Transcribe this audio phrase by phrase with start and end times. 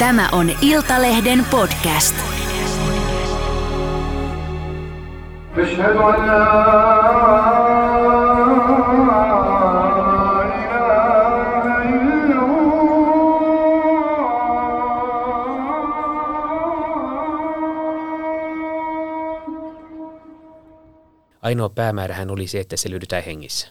[0.00, 2.14] Tämä on Iltalehden podcast.
[5.56, 6.42] أشهد أن لا
[10.54, 12.76] إله إلا الله
[21.42, 23.68] ainoa päämäärähän oli se, että se löydetään hengissä.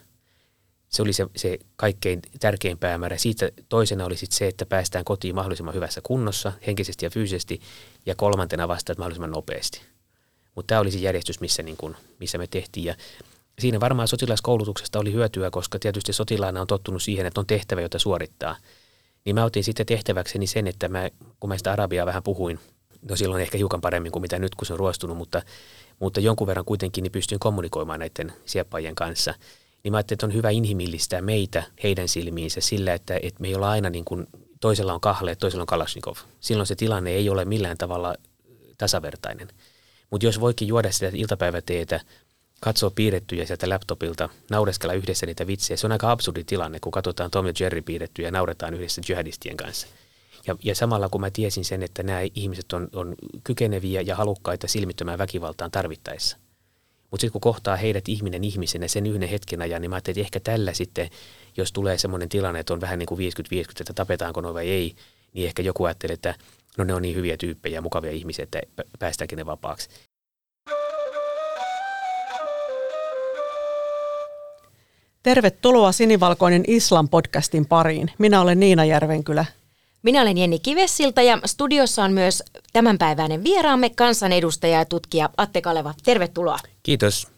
[0.90, 3.16] Se oli se, se kaikkein tärkein päämäärä.
[3.16, 7.60] Siitä toisena oli sit se, että päästään kotiin mahdollisimman hyvässä kunnossa, henkisesti ja fyysisesti,
[8.06, 9.80] ja kolmantena vasta, mahdollisimman nopeasti.
[10.54, 12.84] Mutta tämä oli se järjestys, missä, niin kun, missä me tehtiin.
[12.84, 12.94] Ja
[13.58, 17.98] siinä varmaan sotilaskoulutuksesta oli hyötyä, koska tietysti sotilaana on tottunut siihen, että on tehtävä, jota
[17.98, 18.56] suorittaa.
[19.24, 22.58] Niin mä otin sitten tehtäväkseni sen, että mä, kun mä sitä arabiaa vähän puhuin,
[23.02, 25.42] no silloin ehkä hiukan paremmin kuin mitä nyt, kun se on ruostunut, mutta,
[25.98, 29.34] mutta jonkun verran kuitenkin niin pystyin kommunikoimaan näiden sieppaajien kanssa.
[29.84, 33.54] Niin mä ajattelin, että on hyvä inhimillistää meitä heidän silmiinsä sillä, että, että me ei
[33.54, 34.26] olla aina niin kuin,
[34.60, 36.16] toisella on kahle, toisella on kalasnikov.
[36.40, 38.14] Silloin se tilanne ei ole millään tavalla
[38.78, 39.48] tasavertainen.
[40.10, 42.00] Mutta jos voikin juoda sitä iltapäiväteetä,
[42.60, 47.30] katsoa piirrettyjä sieltä laptopilta, naureskella yhdessä niitä vitsejä, se on aika absurdi tilanne, kun katsotaan
[47.30, 49.86] Tom ja Jerry piirrettyjä ja nauretaan yhdessä jihadistien kanssa.
[50.46, 54.68] Ja, ja samalla kun mä tiesin sen, että nämä ihmiset on, on kykeneviä ja halukkaita
[54.68, 56.36] silmittömään väkivaltaan tarvittaessa.
[57.10, 60.26] Mutta sitten kun kohtaa heidät ihminen ihmisenä sen yhden hetken ajan, niin mä ajattelin, että
[60.26, 61.10] ehkä tällä sitten,
[61.56, 64.94] jos tulee semmoinen tilanne, että on vähän niin kuin 50-50, että tapetaanko ne vai ei,
[65.32, 66.34] niin ehkä joku ajattelee, että
[66.78, 69.88] no ne on niin hyviä tyyppejä ja mukavia ihmisiä, että pä- päästäänkin ne vapaaksi.
[75.22, 78.10] Tervetuloa Sinivalkoinen Islam podcastin pariin.
[78.18, 79.44] Minä olen Niina Järvenkylä.
[80.02, 82.42] Minä olen Jenni Kivessilta ja studiossa on myös
[82.72, 85.94] tämänpäiväinen vieraamme kansanedustaja ja tutkija Atte Kaleva.
[86.04, 86.58] Tervetuloa.
[86.82, 87.28] Kiitos.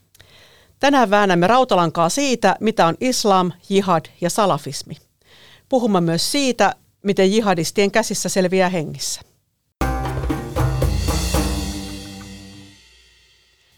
[0.80, 4.94] Tänään väännämme rautalankaa siitä, mitä on islam, jihad ja salafismi.
[5.68, 9.20] Puhumme myös siitä, miten jihadistien käsissä selviää hengissä.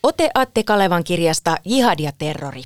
[0.03, 2.63] Ote Atte Kalevan kirjasta Jihad ja terrori.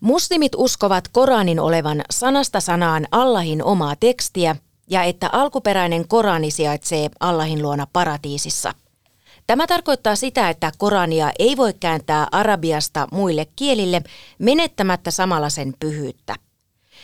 [0.00, 4.56] Muslimit uskovat Koranin olevan sanasta sanaan Allahin omaa tekstiä
[4.90, 8.74] ja että alkuperäinen Korani sijaitsee Allahin luona paratiisissa.
[9.46, 14.02] Tämä tarkoittaa sitä, että Korania ei voi kääntää arabiasta muille kielille
[14.38, 16.34] menettämättä samalla sen pyhyyttä.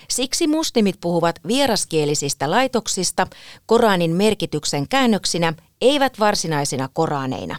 [0.08, 3.26] Siksi muslimit puhuvat vieraskielisistä laitoksista
[3.66, 7.56] Koranin merkityksen käännöksinä, eivät varsinaisina koraaneina.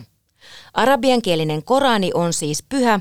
[0.74, 3.00] Arabiankielinen Korani on siis pyhä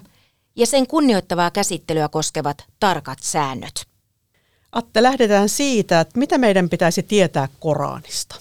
[0.56, 3.89] ja sen kunnioittavaa käsittelyä koskevat tarkat säännöt.
[4.72, 8.36] Atte, lähdetään siitä, että mitä meidän pitäisi tietää Koranista.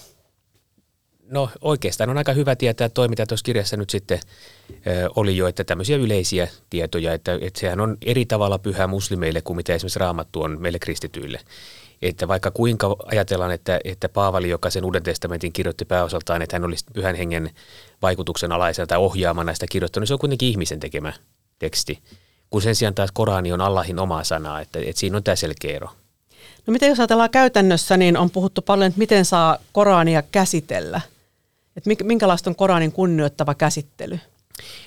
[1.30, 4.20] No oikeastaan on aika hyvä tietää toi, mitä tuossa kirjassa nyt sitten
[5.16, 9.56] oli jo, että tämmöisiä yleisiä tietoja, että, että sehän on eri tavalla pyhä muslimeille kuin
[9.56, 11.40] mitä esimerkiksi raamattu on meille kristityille.
[12.02, 16.64] Että vaikka kuinka ajatellaan, että, että Paavali, joka sen Uuden testamentin kirjoitti pääosaltaan, että hän
[16.64, 17.50] olisi pyhän hengen
[18.02, 21.12] vaikutuksen alaisena tai ohjaamana sitä kirjoittanut, niin se on kuitenkin ihmisen tekemä
[21.58, 22.02] teksti.
[22.50, 25.76] Kun sen sijaan taas Korani on Allahin omaa sanaa, että, että siinä on tämä selkeä
[25.76, 25.88] ero.
[26.66, 31.00] No miten jos ajatellaan käytännössä, niin on puhuttu paljon, että miten saa Korania käsitellä.
[31.76, 34.18] Että mink- minkälaista on Koranin kunnioittava käsittely?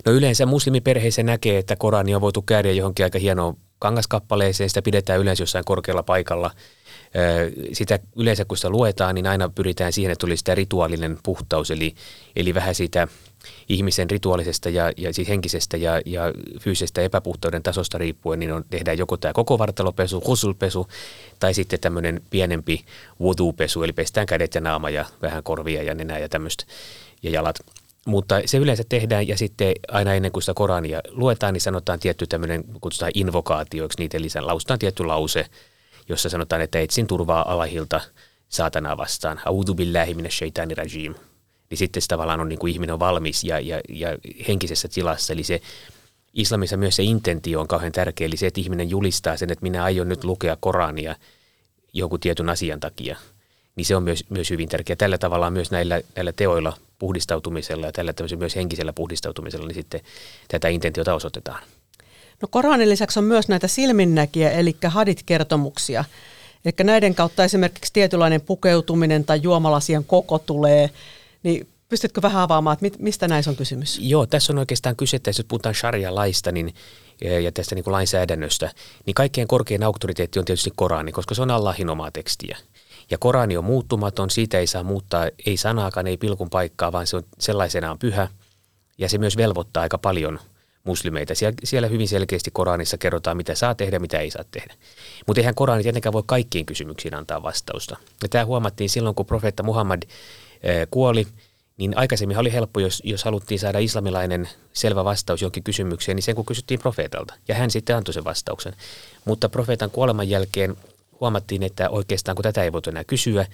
[0.06, 5.20] No yleensä muslimiperheissä näkee, että Korani on voitu käydä johonkin aika hienoon kangaskappaleeseen, sitä pidetään
[5.20, 6.52] yleensä jossain korkealla paikalla.
[7.74, 11.96] Sitä yleensä kun sitä luetaan, niin aina pyritään siihen, että tuli sitä rituaalinen puhtaus, eli,
[12.36, 13.08] eli vähän siitä
[13.70, 16.22] ihmisen rituaalisesta ja, ja siis henkisestä ja, ja
[16.60, 20.88] fyysisestä epäpuhtauden tasosta riippuen, niin on, tehdään joko tämä koko vartalopesu, husulpesu,
[21.40, 22.86] tai sitten tämmöinen pienempi
[23.22, 26.66] wudu-pesu, eli pestään kädet ja naama ja vähän korvia ja nenää ja tämmöistä
[27.24, 27.56] ja jalat.
[28.06, 32.28] Mutta se yleensä tehdään ja sitten aina ennen kuin sitä Korania luetaan, niin sanotaan tietty
[32.28, 34.48] tämmöinen, kutsutaan invokaatioiksi niitä lisän.
[34.48, 35.46] Lausutaan tietty lause,
[36.10, 38.02] jossa sanotaan, että etsin turvaa alahilta
[38.50, 39.42] saatanaa vastaan.
[39.46, 41.16] Audu billahi minash shaitani rajim.
[41.74, 44.18] Niin sitten se tavallaan on niin kuin ihminen on valmis ja, ja, ja
[44.48, 45.34] henkisessä tilassa.
[45.34, 45.62] Eli se
[46.34, 48.28] islamissa myös se intentio on kauhean tärkeä.
[48.28, 51.16] Eli se, että ihminen julistaa sen, että minä aion nyt lukea Korania
[51.94, 53.18] jonkun tietyn asian takia.
[53.76, 54.96] Niin se on myös, myös hyvin tärkeä.
[54.96, 60.02] Tällä tavalla myös näillä, näillä teoilla puhdistautumisella ja tällä myös henkisellä puhdistautumisella, niin sitten
[60.48, 61.64] tätä intentiota osoitetaan.
[62.42, 66.06] No Koranin lisäksi on myös näitä silminnäkiä, eli hadit-kertomuksia.
[66.66, 70.90] Eli näiden kautta esimerkiksi tietynlainen pukeutuminen tai juomalasien koko tulee.
[71.44, 74.00] Niin pystytkö vähän avaamaan, että mistä näissä on kysymys?
[74.02, 76.74] Joo, tässä on oikeastaan kyse, että jos puhutaan sharia-laista niin,
[77.44, 78.72] ja tästä niin kuin lainsäädännöstä,
[79.06, 82.58] niin kaikkein korkein auktoriteetti on tietysti Korani, koska se on Allahin omaa tekstiä.
[83.12, 87.18] Ja Korani on muuttumaton, siitä ei saa muuttaa ei sanaakaan, ei pilkun paikkaa, vaan se
[87.18, 88.28] on sellaisenaan pyhä.
[88.98, 90.40] Ja se myös velvoittaa aika paljon
[90.84, 91.36] muslimeita.
[91.36, 94.74] Siellä, siellä hyvin selkeästi Koranissa kerrotaan, mitä saa tehdä, mitä ei saa tehdä.
[95.28, 97.98] Mutta eihän Korani tietenkään voi kaikkiin kysymyksiin antaa vastausta.
[98.24, 100.04] Ja tämä huomattiin silloin, kun profeetta Muhammad
[100.92, 101.28] kuoli,
[101.78, 106.36] niin aikaisemmin oli helppo, jos, jos haluttiin saada islamilainen selvä vastaus johonkin kysymykseen, niin sen
[106.36, 107.34] kun kysyttiin profeetalta.
[107.48, 108.76] Ja hän sitten antoi sen vastauksen.
[109.26, 110.76] Mutta profeetan kuoleman jälkeen
[111.20, 113.46] huomattiin, että oikeastaan kun tätä ei voitu enää kysyä,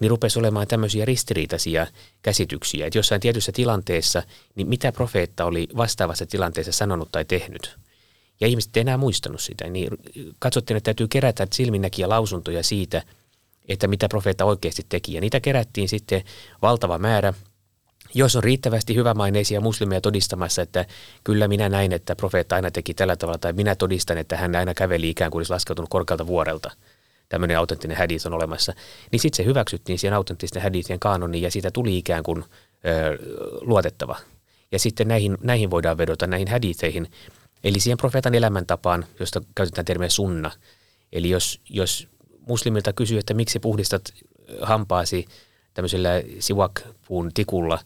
[0.00, 1.86] niin rupesi olemaan tämmöisiä ristiriitaisia
[2.22, 2.86] käsityksiä.
[2.86, 4.22] Että jossain tietyssä tilanteessa,
[4.54, 7.76] niin mitä profeetta oli vastaavassa tilanteessa sanonut tai tehnyt.
[8.40, 9.68] Ja ihmiset ei enää muistanut sitä.
[9.68, 9.88] Niin
[10.38, 13.02] katsottiin, että täytyy kerätä silminnäkiä lausuntoja siitä,
[13.68, 15.14] että mitä profeetta oikeasti teki.
[15.14, 16.22] Ja niitä kerättiin sitten
[16.62, 17.34] valtava määrä–
[18.14, 20.84] jos on riittävästi hyvämaineisia muslimeja todistamassa, että
[21.24, 24.74] kyllä minä näin, että profeetta aina teki tällä tavalla, tai minä todistan, että hän aina
[24.74, 26.70] käveli ikään kuin olisi laskeutunut korkealta vuorelta,
[27.28, 28.72] tämmöinen autenttinen hadith on olemassa,
[29.12, 33.18] niin sitten se hyväksyttiin siihen autenttisten hadithien kanoniin, ja siitä tuli ikään kuin ö,
[33.60, 34.16] luotettava.
[34.72, 37.10] Ja sitten näihin, näihin voidaan vedota, näihin haditheihin,
[37.64, 40.50] eli siihen profeetan elämäntapaan, josta käytetään termiä sunna.
[41.12, 42.08] Eli jos, jos
[42.48, 44.02] muslimilta kysyy, että miksi puhdistat
[44.62, 45.26] hampaasi
[45.74, 47.78] tämmöisellä siwak-puun tikulla,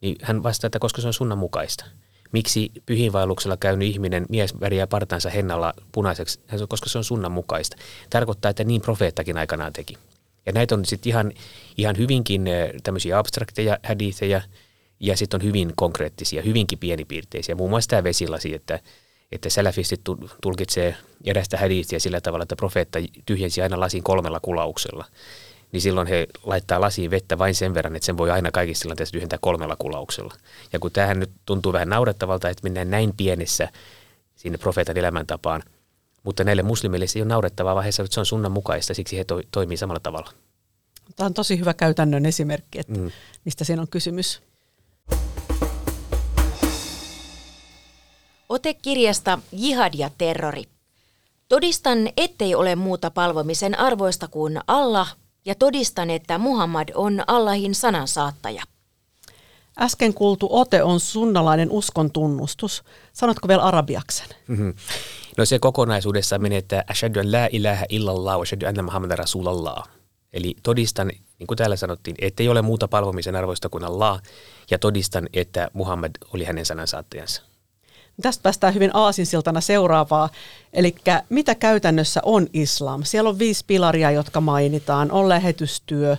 [0.00, 1.84] niin hän vastaa, että koska se on sunnan mukaista.
[2.32, 7.76] Miksi pyhiinvaelluksella käynyt ihminen, mies väriää partansa hennalla punaiseksi, koska se on sunnan mukaista.
[8.10, 9.98] Tarkoittaa, että niin profeettakin aikanaan teki.
[10.46, 11.32] Ja näitä on sitten ihan,
[11.76, 12.44] ihan hyvinkin
[12.82, 14.42] tämmöisiä abstrakteja hadithejä,
[15.00, 17.54] ja sitten on hyvin konkreettisia, hyvinkin pienipiirteisiä.
[17.54, 18.78] Muun muassa tämä vesilasi, että,
[19.32, 20.00] että salafistit
[20.42, 25.04] tulkitsee erästä hadithia sillä tavalla, että profeetta tyhjensi aina lasin kolmella kulauksella
[25.72, 29.12] niin silloin he laittaa lasiin vettä vain sen verran, että sen voi aina kaikissa tilanteissa
[29.12, 30.34] tyhjentää kolmella kulauksella.
[30.72, 33.68] Ja kun tähän nyt tuntuu vähän naurettavalta, että mennään näin pienessä
[34.36, 35.62] sinne profeetan elämäntapaan,
[36.22, 39.24] mutta näille muslimille se ei ole naurettavaa vaiheessa, että se on sunnan mukaista, siksi he
[39.24, 40.32] to- toimii samalla tavalla.
[41.16, 43.10] Tämä on tosi hyvä käytännön esimerkki, että mm.
[43.44, 44.42] mistä siinä on kysymys.
[48.50, 50.64] Ote kirjasta Jihad ja terrori.
[51.48, 58.62] Todistan, ettei ole muuta palvomisen arvoista kuin Allah, ja todistan, että Muhammad on Allahin sanansaattaja.
[59.80, 62.82] Äsken kuultu ote on sunnalainen uskon tunnustus.
[63.12, 64.28] Sanotko vielä arabiaksen?
[64.46, 64.74] Mm-hmm.
[65.36, 69.88] No se kokonaisuudessa menee, että ashadu an la ilaha illallah wa ashadu anna Muhammad rasulallah.
[70.32, 71.08] Eli todistan,
[71.38, 74.22] niin kuin täällä sanottiin, ettei ole muuta palvomisen arvoista kuin Allah,
[74.70, 77.49] ja todistan, että Muhammad oli hänen sanansaattajansa.
[78.22, 80.28] Tästä päästään hyvin aasinsiltana seuraavaa.
[80.72, 80.94] Eli
[81.28, 83.02] mitä käytännössä on islam?
[83.04, 85.10] Siellä on viisi pilaria, jotka mainitaan.
[85.12, 86.16] On lähetystyö.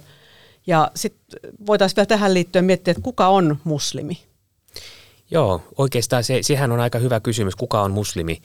[0.68, 4.18] Ja sitten voitaisiin vielä tähän liittyen miettiä, että kuka on muslimi?
[5.32, 8.42] Joo, oikeastaan se, sehän on aika hyvä kysymys, kuka on muslimi.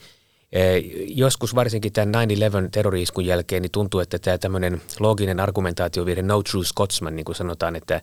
[0.51, 2.29] Eh, joskus varsinkin tämän
[2.65, 7.35] 9-11 terroriiskun jälkeen niin tuntuu, että tämä tämmöinen looginen argumentaatiovirhe, no true Scotsman, niin kuin
[7.35, 8.01] sanotaan, että,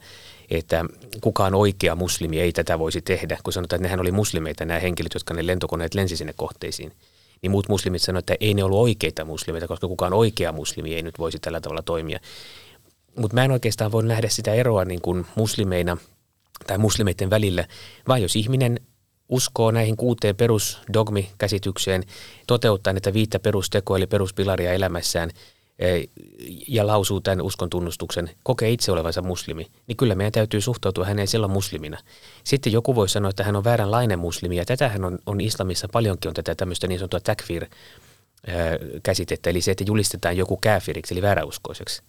[0.51, 0.85] että
[1.21, 5.15] kukaan oikea muslimi ei tätä voisi tehdä, kun sanotaan, että nehän oli muslimeita nämä henkilöt,
[5.15, 6.93] jotka ne lentokoneet lensi sinne kohteisiin.
[7.43, 11.03] Niin muut muslimit sanoivat, että ei ne ollut oikeita muslimeita, koska kukaan oikea muslimi ei
[11.03, 12.21] nyt voisi tällä tavalla toimia.
[13.17, 15.97] Mutta mä en oikeastaan voi nähdä sitä eroa niin kuin muslimeina
[16.67, 17.65] tai muslimeiden välillä,
[18.09, 18.81] vaan jos ihminen
[19.29, 22.03] uskoo näihin kuuteen perusdogmikäsitykseen,
[22.47, 25.31] toteuttaa näitä viittä perustekoa eli peruspilaria elämässään
[26.69, 31.29] ja lausuu tämän uskon tunnustuksen, kokee itse olevansa muslimi, niin kyllä meidän täytyy suhtautua häneen
[31.29, 31.99] silloin muslimina.
[32.45, 36.29] Sitten joku voi sanoa, että hän on vääränlainen muslimi, ja tätähän on, on islamissa paljonkin
[36.29, 37.67] on tätä tämmöistä niin sanottua takfir
[39.03, 42.03] käsitettä, eli se, että julistetaan joku kääfiriksi, eli vääräuskoiseksi.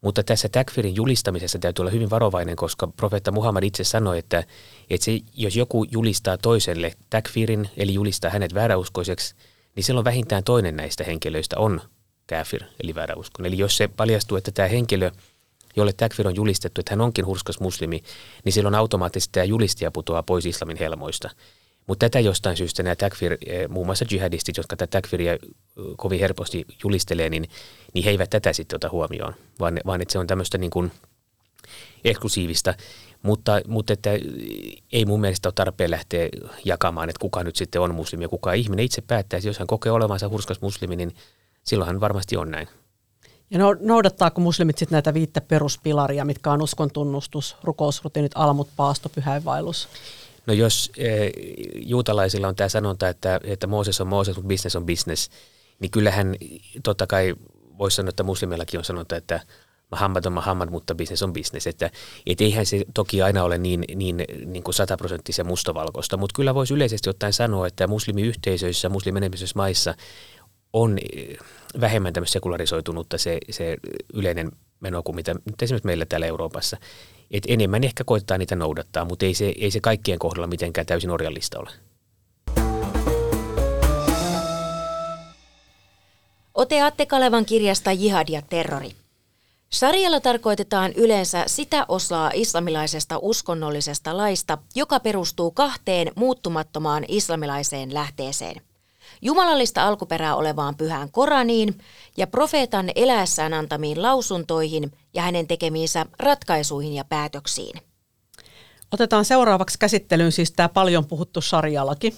[0.00, 4.44] Mutta tässä takfirin julistamisessa täytyy olla hyvin varovainen, koska profeetta Muhammad itse sanoi, että,
[4.90, 9.34] että se, jos joku julistaa toiselle takfirin, eli julistaa hänet vääräuskoiseksi,
[9.76, 11.80] niin silloin vähintään toinen näistä henkilöistä on
[12.38, 13.46] kafir, eli vääräuskon.
[13.46, 15.10] Eli jos se paljastuu, että tämä henkilö,
[15.76, 18.02] jolle takfir on julistettu, että hän onkin hurskas muslimi,
[18.44, 21.30] niin silloin automaattisesti tämä julistaja putoaa pois islamin helmoista.
[21.86, 25.38] Mutta tätä jostain syystä nämä takfir, eh, muun muassa jihadistit, jotka tätä takfiria eh,
[25.96, 27.48] kovin helposti julistelee, niin,
[27.94, 30.92] niin he eivät tätä sitten ota huomioon, vaan, vaan että se on tämmöistä niin kuin
[32.04, 32.74] eksklusiivista,
[33.22, 34.10] mutta, mutta että
[34.92, 36.28] ei mun mielestä ole tarpeen lähteä
[36.64, 39.92] jakamaan, että kuka nyt sitten on muslimi ja kuka ihminen itse päättää, jos hän kokee
[39.92, 41.14] olevansa hurskas muslimi, niin
[41.64, 42.68] silloinhan varmasti on näin.
[43.50, 49.08] Ja no, noudattaako muslimit sitten näitä viittä peruspilaria, mitkä on uskon tunnustus, rukousrutiinit, almut, paasto,
[49.08, 49.88] pyhäinvaellus?
[50.46, 51.30] No jos e,
[51.76, 55.30] juutalaisilla on tämä sanonta, että, että Mooses on Mooses, mutta business on business,
[55.80, 56.36] niin kyllähän
[56.82, 57.34] totta kai
[57.78, 59.40] voisi sanoa, että muslimillakin on sanonta, että
[59.90, 61.66] Muhammad on Muhammad, mutta business on business.
[61.66, 61.90] Että
[62.26, 66.74] et eihän se toki aina ole niin, niin, niin kuin sataprosenttisen mustavalkoista, mutta kyllä voisi
[66.74, 69.94] yleisesti ottaen sanoa, että muslimiyhteisöissä, muslimenemisissä maissa
[70.72, 71.36] on e,
[71.80, 73.76] vähemmän tämmöistä sekularisoitunutta se, se
[74.14, 76.76] yleinen meno kuin mitä nyt esimerkiksi meillä täällä Euroopassa.
[77.30, 81.10] Et enemmän ehkä koittaa niitä noudattaa, mutta ei se, ei se kaikkien kohdalla mitenkään täysin
[81.10, 81.70] orjallista ole.
[86.54, 88.90] Ote Atte Kalevan kirjasta Jihad ja terrori.
[89.70, 98.71] Sarjalla tarkoitetaan yleensä sitä osaa islamilaisesta uskonnollisesta laista, joka perustuu kahteen muuttumattomaan islamilaiseen lähteeseen.
[99.24, 101.78] Jumalallista alkuperää olevaan pyhään Koraniin
[102.16, 107.80] ja profeetan eläessään antamiin lausuntoihin ja hänen tekemiinsä ratkaisuihin ja päätöksiin.
[108.92, 112.14] Otetaan seuraavaksi käsittelyyn siis tämä paljon puhuttu sarjalaki.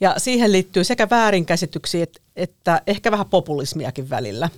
[0.00, 4.48] Ja siihen liittyy sekä väärinkäsityksiä että ehkä vähän populismiakin välillä.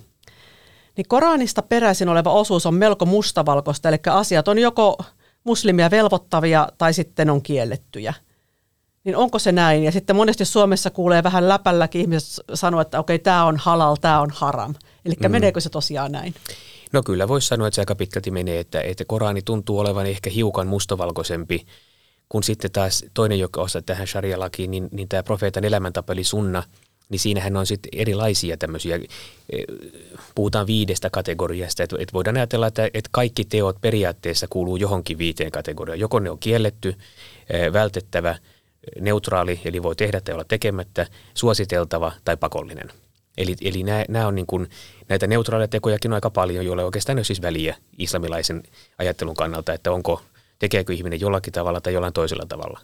[0.97, 4.97] Niin Koranista peräisin oleva osuus on melko mustavalkoista, eli asiat on joko
[5.43, 8.13] muslimia velvoittavia tai sitten on kiellettyjä.
[9.03, 9.83] Niin onko se näin?
[9.83, 14.21] Ja sitten monesti Suomessa kuulee vähän läpälläkin ihmiset sanoa, että okei, tämä on halal, tämä
[14.21, 14.75] on haram.
[15.05, 15.31] Eli mm.
[15.31, 16.35] meneekö se tosiaan näin?
[16.93, 20.29] No kyllä voisi sanoa, että se aika pitkälti menee, että, että Korani tuntuu olevan ehkä
[20.29, 21.65] hiukan mustavalkoisempi
[22.31, 26.63] kun sitten taas toinen, joka osa tähän sharia-lakiin, niin, niin tämä profeetan elämäntapa eli sunna,
[27.09, 28.95] niin siinähän on sitten erilaisia tämmöisiä,
[29.49, 29.63] e,
[30.35, 35.51] puhutaan viidestä kategoriasta, että, että voidaan ajatella, että, että kaikki teot periaatteessa kuuluu johonkin viiteen
[35.51, 35.99] kategoriaan.
[35.99, 36.95] Joko ne on kielletty,
[37.49, 38.35] e, vältettävä,
[38.99, 42.91] neutraali, eli voi tehdä tai olla tekemättä, suositeltava tai pakollinen.
[43.37, 44.69] Eli, eli nämä, on niin kuin,
[45.09, 48.63] näitä neutraaleja tekojakin on aika paljon, joilla oikeastaan ole siis väliä islamilaisen
[48.97, 50.21] ajattelun kannalta, että onko
[50.59, 52.79] tekeekö ihminen jollakin tavalla tai jollain toisella tavalla.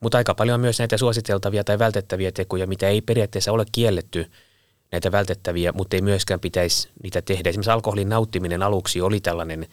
[0.00, 4.26] Mutta aika paljon on myös näitä suositeltavia tai vältettäviä tekoja, mitä ei periaatteessa ole kielletty,
[4.92, 7.50] näitä vältettäviä, mutta ei myöskään pitäisi niitä tehdä.
[7.50, 9.66] Esimerkiksi alkoholin nauttiminen aluksi oli tällainen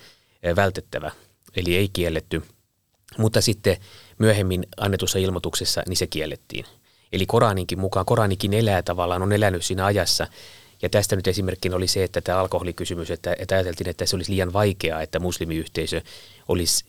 [0.55, 1.11] vältettävä,
[1.55, 2.41] eli ei kielletty,
[3.17, 3.77] mutta sitten
[4.17, 6.65] myöhemmin annetussa ilmoituksessa niin se kiellettiin.
[7.13, 10.27] Eli Koraninkin mukaan, Koranikin elää tavallaan, on elänyt siinä ajassa,
[10.81, 14.31] ja tästä nyt esimerkkinä oli se, että tämä alkoholikysymys, että, että ajateltiin, että se olisi
[14.31, 16.01] liian vaikeaa, että muslimiyhteisö
[16.47, 16.85] olisi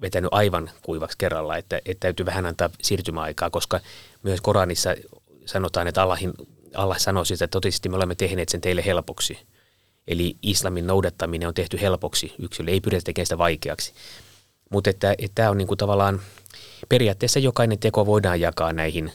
[0.00, 3.80] vetänyt aivan kuivaksi kerralla, että, että täytyy vähän antaa siirtymäaikaa, koska
[4.22, 4.94] myös Koranissa
[5.46, 6.32] sanotaan, että Allahin,
[6.74, 9.38] Allah sanoi sitä, että totisesti me olemme tehneet sen teille helpoksi.
[10.06, 13.92] Eli islamin noudattaminen on tehty helpoksi yksilölle, ei pyritä tekemään sitä vaikeaksi.
[14.70, 16.20] Mutta että, että tämä on niin kuin tavallaan,
[16.88, 19.12] periaatteessa jokainen teko voidaan jakaa näihin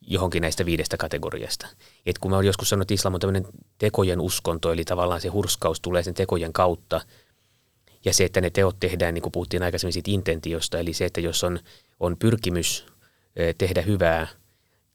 [0.00, 1.66] johonkin näistä viidestä kategoriasta.
[2.06, 3.46] Et kun mä olen joskus sanonut, että islam on tämmöinen
[3.78, 7.00] tekojen uskonto, eli tavallaan se hurskaus tulee sen tekojen kautta–
[8.04, 11.20] ja se, että ne teot tehdään, niin kuin puhuttiin aikaisemmin siitä intentiosta, eli se, että
[11.20, 11.58] jos on,
[12.00, 12.86] on pyrkimys
[13.58, 14.26] tehdä hyvää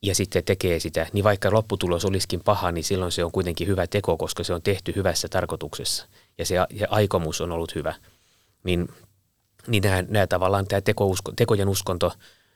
[0.02, 3.88] ja sitten tekee sitä, niin vaikka lopputulos olisikin paha, niin silloin se on kuitenkin hyvä
[3.88, 6.06] teko, koska se on tehty hyvässä tarkoituksessa
[6.38, 7.94] ja se ja aikomus on ollut hyvä.
[8.64, 8.90] Niin,
[9.68, 12.14] niin nämä, nämä tavallaan tämä teko, usko, tekojen uskonto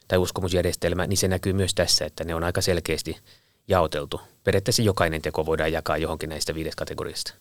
[0.08, 3.18] tai uskomusjärjestelmä, niin se näkyy myös tässä, että ne on aika selkeästi
[3.68, 4.22] jaoteltu.
[4.44, 7.34] Periaatteessa jokainen teko voidaan jakaa johonkin näistä viidestä kategoriasta.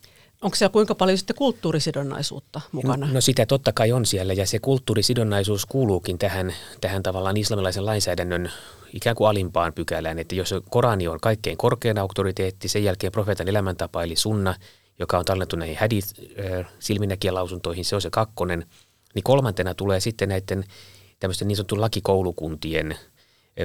[0.42, 3.06] Onko siellä kuinka paljon sitten kulttuurisidonnaisuutta mukana?
[3.06, 7.86] No, no sitä totta kai on siellä ja se kulttuurisidonnaisuus kuuluukin tähän, tähän tavallaan islamilaisen
[7.86, 8.52] lainsäädännön
[8.92, 14.02] ikään kuin alimpaan pykälään, että jos Korani on kaikkein korkein auktoriteetti, sen jälkeen profeetan elämäntapa
[14.02, 14.54] eli sunna,
[14.98, 16.08] joka on tallennettu näihin hadith
[16.78, 18.66] silminnäkijän lausuntoihin, se on se kakkonen,
[19.16, 20.64] niin kolmantena tulee sitten näiden
[21.20, 22.96] tämmöisten niin sanotun lakikoulukuntien–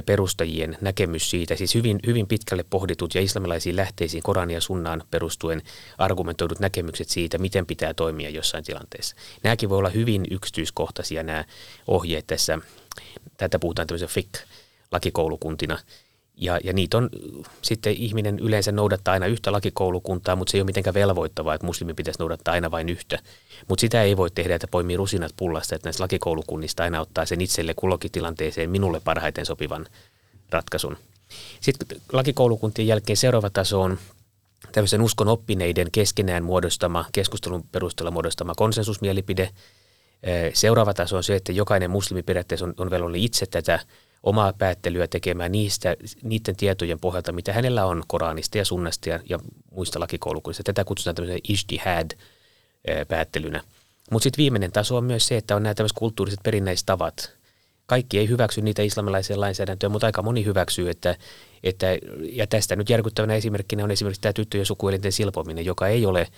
[0.06, 5.62] perustajien näkemys siitä, siis hyvin, hyvin pitkälle pohditut ja islamilaisiin lähteisiin Korania sunnaan perustuen
[5.98, 9.16] argumentoidut näkemykset siitä, miten pitää toimia jossain tilanteessa.
[9.42, 11.44] Nämäkin voi olla hyvin yksityiskohtaisia nämä
[11.86, 12.58] ohjeet tässä.
[13.36, 15.78] Tätä puhutaan tämmöisen FIK-lakikoulukuntina–
[16.44, 17.10] ja, ja niitä on
[17.62, 21.94] sitten ihminen yleensä noudattaa aina yhtä lakikoulukuntaa, mutta se ei ole mitenkään velvoittavaa, että muslimi
[21.94, 23.18] pitäisi noudattaa aina vain yhtä.
[23.68, 27.40] Mutta sitä ei voi tehdä, että poimii rusinat pullasta, että näistä lakikoulukunnista aina ottaa sen
[27.40, 29.86] itselle kullokin tilanteeseen minulle parhaiten sopivan
[30.50, 30.96] ratkaisun.
[31.60, 33.98] Sitten lakikoulukuntien jälkeen seuraava taso on
[34.72, 39.50] tämmöisen uskon oppineiden keskenään muodostama, keskustelun perusteella muodostama konsensusmielipide.
[40.54, 43.80] Seuraava taso on se, että jokainen muslimi periaatteessa on, on velvollinen itse tätä
[44.22, 49.38] omaa päättelyä tekemään niistä, niiden tietojen pohjalta, mitä hänellä on Koranista ja sunnasta ja, ja
[49.70, 50.62] muista lakikoulukunnista.
[50.62, 53.62] Tätä kutsutaan tämmöisen ijtihad-päättelynä.
[54.10, 57.32] Mutta sitten viimeinen taso on myös se, että on nämä tämmöiset kulttuuriset perinneistavat.
[57.86, 61.16] Kaikki ei hyväksy niitä islamilaisia lainsäädäntöjä, mutta aika moni hyväksyy, että,
[61.62, 61.86] että
[62.32, 66.28] ja tästä nyt järkyttävänä esimerkkinä on esimerkiksi tämä tyttöjen sukuelinten silpominen, joka ei ole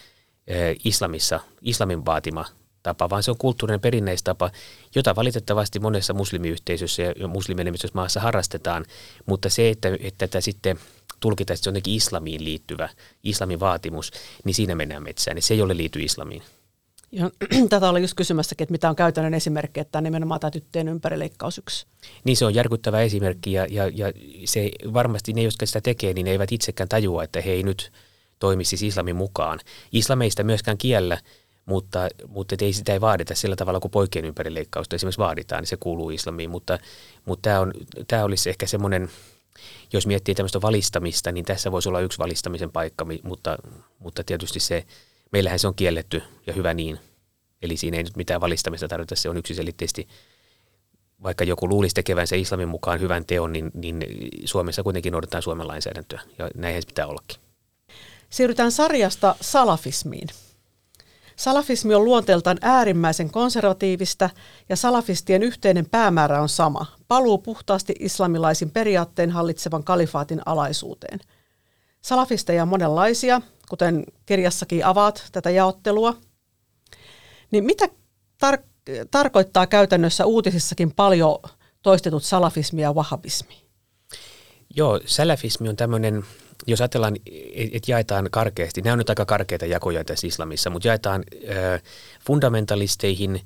[0.84, 2.44] islamissa, islamin vaatima
[2.84, 4.50] tapa, vaan se on kulttuurinen perinneistapa,
[4.94, 8.84] jota valitettavasti monessa muslimiyhteisössä ja muslimienemmistössä maassa harrastetaan,
[9.26, 10.78] mutta se, että, että tätä sitten
[11.20, 12.88] tulkitaan, että se on jotenkin islamiin liittyvä,
[13.22, 14.12] islamin vaatimus,
[14.44, 16.42] niin siinä mennään metsään, niin se ei ole liity islamiin.
[17.12, 17.30] Ja,
[17.70, 21.86] tätä oli just kysymässäkin, että mitä on käytännön esimerkki, että nimenomaan tämä tyttöjen ympärileikkaus yksi.
[22.24, 24.12] Niin se on järkyttävä esimerkki ja, ja, ja
[24.44, 27.92] se varmasti ne, jotka sitä tekee, niin ne eivät itsekään tajua, että he ei nyt
[28.38, 29.60] toimisi siis islamin mukaan.
[29.92, 31.18] Islameista myöskään kiellä
[31.66, 35.76] mutta, mutta ei, sitä ei vaadita sillä tavalla kuin poikien ympärileikkausta esimerkiksi vaaditaan, niin se
[35.76, 36.78] kuuluu islamiin, mutta,
[37.24, 37.72] mutta tämä, on,
[38.08, 39.10] tämä olisi ehkä semmoinen,
[39.92, 43.58] jos miettii tämmöistä valistamista, niin tässä voisi olla yksi valistamisen paikka, mutta,
[43.98, 44.84] mutta tietysti se
[45.34, 46.98] Meillähän se on kielletty ja hyvä niin.
[47.62, 50.08] Eli siinä ei nyt mitään valistamista tarvita, se on yksiselitteisesti
[51.22, 54.04] vaikka joku luulisi tekevänsä islamin mukaan hyvän teon, niin, niin
[54.44, 57.40] Suomessa kuitenkin noudatetaan Suomen lainsäädäntöä, ja näinhän se pitää ollakin.
[58.30, 60.28] Siirrytään sarjasta salafismiin.
[61.36, 64.30] Salafismi on luonteeltaan äärimmäisen konservatiivista
[64.68, 71.20] ja salafistien yhteinen päämäärä on sama, paluu puhtaasti islamilaisin periaatteen hallitsevan kalifaatin alaisuuteen.
[72.02, 76.16] Salafisteja on monenlaisia, kuten kirjassakin avaat tätä jaottelua.
[77.50, 77.86] Niin mitä
[78.44, 78.62] tar-
[79.10, 81.38] tarkoittaa käytännössä uutisissakin paljon
[81.82, 83.64] toistetut salafismi ja wahabismi?
[84.76, 86.24] Joo, salafismi on tämmöinen,
[86.66, 87.16] jos ajatellaan,
[87.72, 91.24] että jaetaan karkeasti, nämä on nyt aika karkeita jakoja tässä islamissa, mutta jaetaan
[92.26, 93.40] fundamentalisteihin,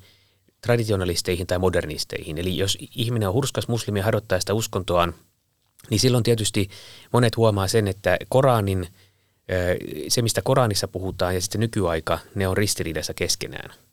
[0.60, 2.38] traditionalisteihin tai modernisteihin.
[2.38, 5.14] Eli jos ihminen on hurskas muslimi ja harjoittaa sitä uskontoaan,
[5.90, 6.68] niin silloin tietysti
[7.12, 8.88] monet huomaa sen, että Koranin,
[10.08, 13.70] se mistä Koranissa puhutaan ja sitten nykyaika, ne on ristiriidassa keskenään–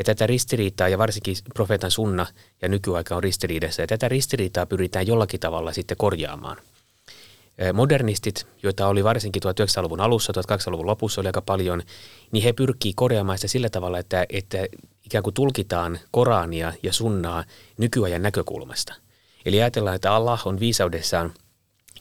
[0.00, 2.26] ja tätä ristiriitaa, ja varsinkin profeetan sunna
[2.62, 6.56] ja nykyaika on ristiriidassa, ja tätä ristiriitaa pyritään jollakin tavalla sitten korjaamaan.
[7.72, 11.82] Modernistit, joita oli varsinkin 1900-luvun alussa, 1800-luvun lopussa oli aika paljon,
[12.32, 14.58] niin he pyrkii korjaamaan sitä sillä tavalla, että, että
[15.06, 17.44] ikään kuin tulkitaan Korania ja sunnaa
[17.78, 18.94] nykyajan näkökulmasta.
[19.44, 21.34] Eli ajatellaan, että Allah on viisaudessaan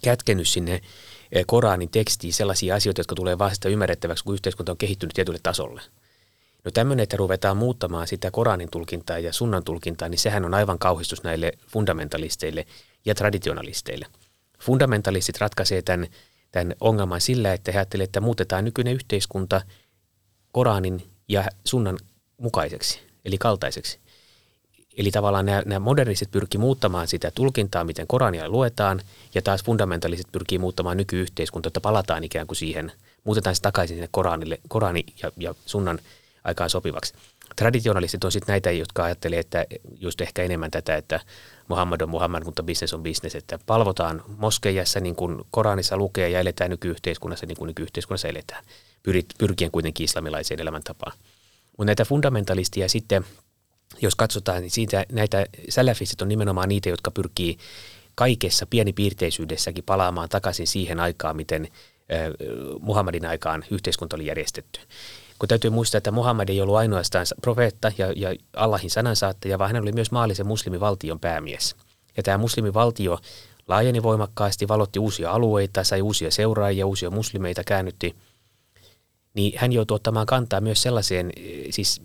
[0.03, 0.81] kätkenyt sinne
[1.47, 5.81] Koranin tekstiin sellaisia asioita, jotka tulee vasta ymmärrettäväksi, kun yhteiskunta on kehittynyt tietylle tasolle–
[6.65, 10.79] No tämmöinen, että ruvetaan muuttamaan sitä Koranin tulkintaa ja sunnan tulkintaa, niin sehän on aivan
[10.79, 12.65] kauhistus näille fundamentalisteille
[13.05, 14.05] ja traditionalisteille.
[14.59, 16.07] Fundamentalistit ratkaisee tämän,
[16.51, 19.61] tämän ongelman sillä, että he ajattelevat, että muutetaan nykyinen yhteiskunta
[20.51, 21.97] Koranin ja sunnan
[22.37, 23.99] mukaiseksi, eli kaltaiseksi.
[24.97, 29.01] Eli tavallaan nämä, nämä modernistit pyrkii muuttamaan sitä tulkintaa, miten Korania luetaan,
[29.35, 32.91] ja taas fundamentalistit pyrkii muuttamaan nykyyhteiskuntaa, että palataan ikään kuin siihen,
[33.23, 35.99] muutetaan se takaisin sinne Koranille, Korani ja, ja sunnan
[36.43, 37.13] aikaan sopivaksi.
[37.55, 39.65] Traditionalistit on sitten näitä, jotka ajattelee, että
[39.99, 41.19] just ehkä enemmän tätä, että
[41.69, 46.39] Muhammad on Muhammad, mutta business on business, että palvotaan moskeijassa niin kuin Koranissa lukee ja
[46.39, 48.63] eletään nykyyhteiskunnassa niin kuin nykyyhteiskunnassa eletään,
[49.37, 51.17] pyrkien kuitenkin islamilaiseen elämäntapaan.
[51.77, 53.25] Mutta näitä fundamentalistia sitten,
[54.01, 57.57] jos katsotaan, niin siitä näitä salafistit on nimenomaan niitä, jotka pyrkii
[58.15, 61.67] kaikessa pienipiirteisyydessäkin palaamaan takaisin siihen aikaan, miten
[62.79, 64.79] Muhammadin aikaan yhteiskunta oli järjestetty
[65.39, 69.81] kun täytyy muistaa, että Muhammad ei ollut ainoastaan profeetta ja, ja Allahin sanansaattaja, vaan hän
[69.81, 71.75] oli myös maallisen muslimivaltion päämies.
[72.17, 73.19] Ja tämä muslimivaltio
[73.67, 78.15] laajeni voimakkaasti, valotti uusia alueita, sai uusia seuraajia, uusia muslimeita käännytti.
[79.33, 81.31] Niin hän joutui ottamaan kantaa myös sellaiseen
[81.69, 82.01] siis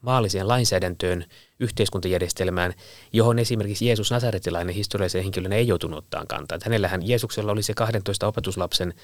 [0.00, 1.24] maalliseen lainsäädäntöön,
[1.60, 2.74] yhteiskuntajärjestelmään,
[3.12, 6.58] johon esimerkiksi Jeesus Nasaretilainen historiallisen henkilönä ei joutunut ottaa kantaa.
[6.64, 8.94] Hänellähän Jeesuksella oli se 12 opetuslapsen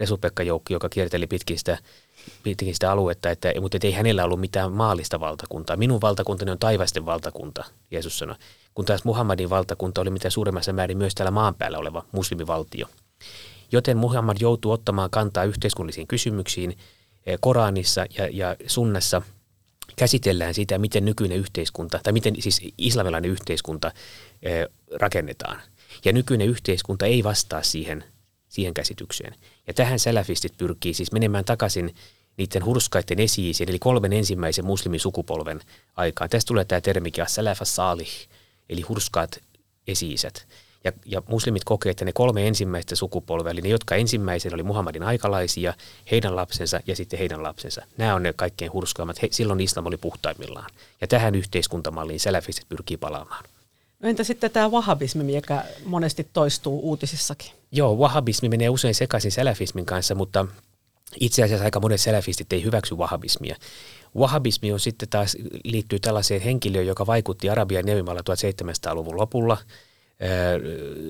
[0.00, 1.58] Resupekka-joukki, joka kierteli pitkin
[2.42, 5.76] pitkin sitä aluetta, että, mutta ei hänellä ollut mitään maallista valtakuntaa.
[5.76, 8.36] Minun valtakuntani on taivaisten valtakunta, Jeesus sanoi.
[8.74, 12.86] Kun taas Muhammadin valtakunta oli mitä suurimmassa määrin myös täällä maan päällä oleva muslimivaltio.
[13.72, 16.78] Joten Muhammad joutuu ottamaan kantaa yhteiskunnallisiin kysymyksiin
[17.26, 19.22] eh, Koranissa ja, ja sunnassa
[19.96, 23.92] käsitellään sitä, miten nykyinen yhteiskunta, tai miten siis islamilainen yhteiskunta
[24.42, 24.66] eh,
[25.00, 25.60] rakennetaan.
[26.04, 28.04] Ja nykyinen yhteiskunta ei vastaa siihen
[28.48, 29.34] siihen käsitykseen.
[29.66, 31.94] Ja tähän salafistit pyrkii siis menemään takaisin
[32.38, 35.60] niiden hurskaiden esi eli kolmen ensimmäisen muslimisukupolven
[35.96, 36.30] aikaan.
[36.30, 38.28] Tästä tulee tämä termikin salafa salih,
[38.68, 39.38] eli hurskaat
[39.86, 40.16] esi
[40.84, 45.02] ja, ja muslimit kokee, että ne kolme ensimmäistä sukupolvea, eli ne, jotka ensimmäisen oli Muhammadin
[45.02, 45.74] aikalaisia,
[46.10, 47.82] heidän lapsensa ja sitten heidän lapsensa.
[47.96, 49.22] Nämä on ne kaikkein hurskaimmat.
[49.22, 50.70] He, silloin islam oli puhtaimmillaan.
[51.00, 53.44] Ja tähän yhteiskuntamalliin salafistit pyrkii palaamaan.
[54.00, 57.50] No entä sitten tämä wahabismi, mikä monesti toistuu uutisissakin?
[57.72, 60.46] Joo, wahabismi menee usein sekaisin salafismin kanssa, mutta
[61.20, 63.56] itse asiassa aika monet salafistit ei hyväksy wahabismia.
[64.16, 69.58] Wahabismi on sitten taas liittyy tällaiseen henkilöön, joka vaikutti Arabian neuvimalla 1700-luvun lopulla.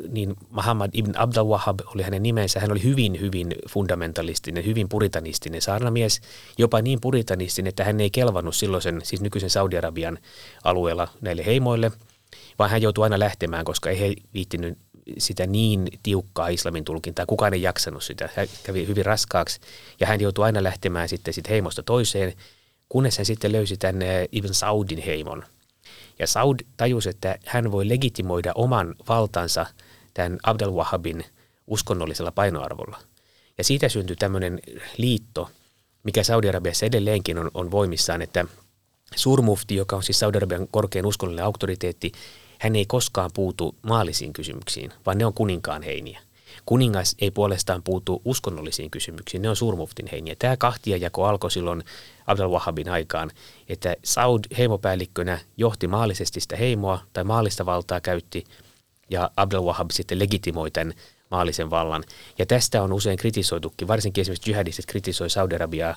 [0.08, 2.60] niin Muhammad ibn Abdul Wahab oli hänen nimensä.
[2.60, 6.20] Hän oli hyvin, hyvin fundamentalistinen, hyvin puritanistinen saarnamies.
[6.58, 10.18] Jopa niin puritanistinen, että hän ei kelvannut silloisen, siis nykyisen Saudi-Arabian
[10.64, 11.92] alueella näille heimoille–
[12.58, 14.78] vaan hän joutui aina lähtemään, koska ei he viittinyt
[15.18, 17.26] sitä niin tiukkaa islamin tulkintaa.
[17.26, 18.28] Kukaan ei jaksanut sitä.
[18.36, 19.60] Hän kävi hyvin raskaaksi
[20.00, 22.32] ja hän joutui aina lähtemään sitten sit heimosta toiseen,
[22.88, 25.44] kunnes hän sitten löysi tänne Ibn Saudin heimon.
[26.18, 29.66] Ja Saud tajusi, että hän voi legitimoida oman valtansa
[30.14, 31.24] tämän Abdel Wahhabin
[31.66, 32.98] uskonnollisella painoarvolla.
[33.58, 34.60] Ja siitä syntyi tämmöinen
[34.96, 35.50] liitto,
[36.02, 38.44] mikä Saudi-Arabiassa edelleenkin on, on voimissaan, että
[39.16, 42.12] suurmufti, joka on siis Saudi-Arabian korkein uskonnollinen auktoriteetti,
[42.58, 46.20] hän ei koskaan puutu maallisiin kysymyksiin, vaan ne on kuninkaan heiniä.
[46.66, 50.36] Kuningas ei puolestaan puutu uskonnollisiin kysymyksiin, ne on suurmuftin heiniä.
[50.38, 51.84] Tämä kahtiajako alkoi silloin
[52.26, 53.30] Abdel Wahhabin aikaan,
[53.68, 58.44] että Saud heimopäällikkönä johti maallisesti sitä heimoa tai maallista valtaa käytti
[59.10, 60.94] ja Abdel Wahhab sitten legitimoi tämän
[61.30, 62.04] maallisen vallan.
[62.38, 65.94] Ja tästä on usein kritisoitukin, varsinkin esimerkiksi jihadistit kritisoi Saudi-Arabiaa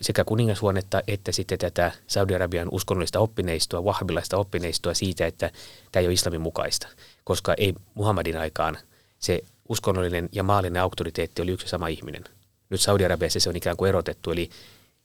[0.00, 5.50] sekä kuningashuonetta että sitten tätä Saudi-Arabian uskonnollista oppineistoa, wahhabilaista oppineistoa siitä, että
[5.92, 6.88] tämä ei ole islamin mukaista,
[7.24, 8.78] koska ei Muhammadin aikaan
[9.18, 12.24] se uskonnollinen ja maallinen auktoriteetti oli yksi sama ihminen.
[12.70, 14.50] Nyt Saudi-Arabiassa se on ikään kuin erotettu, eli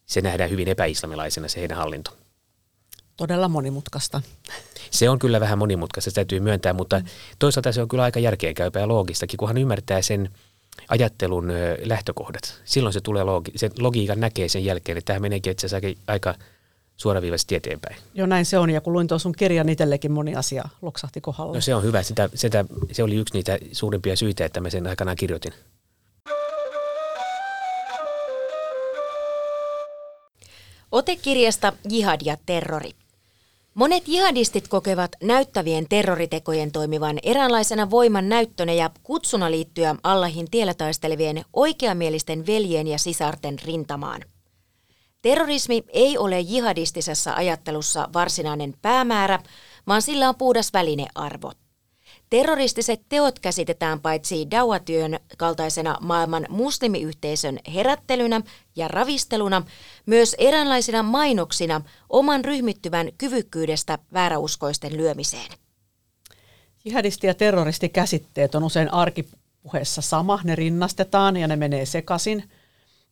[0.06, 2.18] se nähdään hyvin epäislamilaisena se heidän hallinto.
[3.18, 4.22] Todella monimutkaista.
[4.92, 7.02] Se on kyllä vähän monimutkaista, se täytyy myöntää, mutta
[7.40, 10.30] toisaalta se on kyllä aika järkeenkäypää ja loogistakin, kunhan ymmärtää sen
[10.90, 11.52] ajattelun
[11.84, 12.62] lähtökohdat.
[12.66, 16.36] Silloin se tulee logi- sen logiikan näkee sen jälkeen, että tämä meneekin itse asiassa aika
[16.98, 17.96] suoraviivaisesti eteenpäin.
[18.14, 18.70] Joo, näin se on.
[18.70, 21.58] Ja kun luin tuon sun kirjan, itsellekin moni asia loksahti kohdalle.
[21.58, 22.04] No se on hyvä.
[22.04, 25.54] Sitä, sitä, se oli yksi niitä suurimpia syitä, että mä sen aikanaan kirjoitin.
[30.92, 32.92] Ote kirjasta Jihad ja terrori.
[33.78, 41.46] Monet jihadistit kokevat näyttävien terroritekojen toimivan eräänlaisena voiman näyttönä ja kutsuna liittyä Allahin tiellä taistelevien
[41.54, 44.22] oikeamielisten veljien ja sisarten rintamaan.
[45.22, 49.40] Terrorismi ei ole jihadistisessa ajattelussa varsinainen päämäärä,
[49.88, 51.52] vaan sillä on puhdas välinearvo–
[52.30, 58.42] Terroristiset teot käsitetään paitsi dauatyön kaltaisena maailman muslimiyhteisön herättelynä
[58.76, 59.64] ja ravisteluna,
[60.06, 65.52] myös eräänlaisina mainoksina oman ryhmittyvän kyvykkyydestä vääräuskoisten lyömiseen.
[66.86, 72.50] Jihadisti- ja terroristikäsitteet on usein arkipuheessa sama, ne rinnastetaan ja ne menee sekaisin,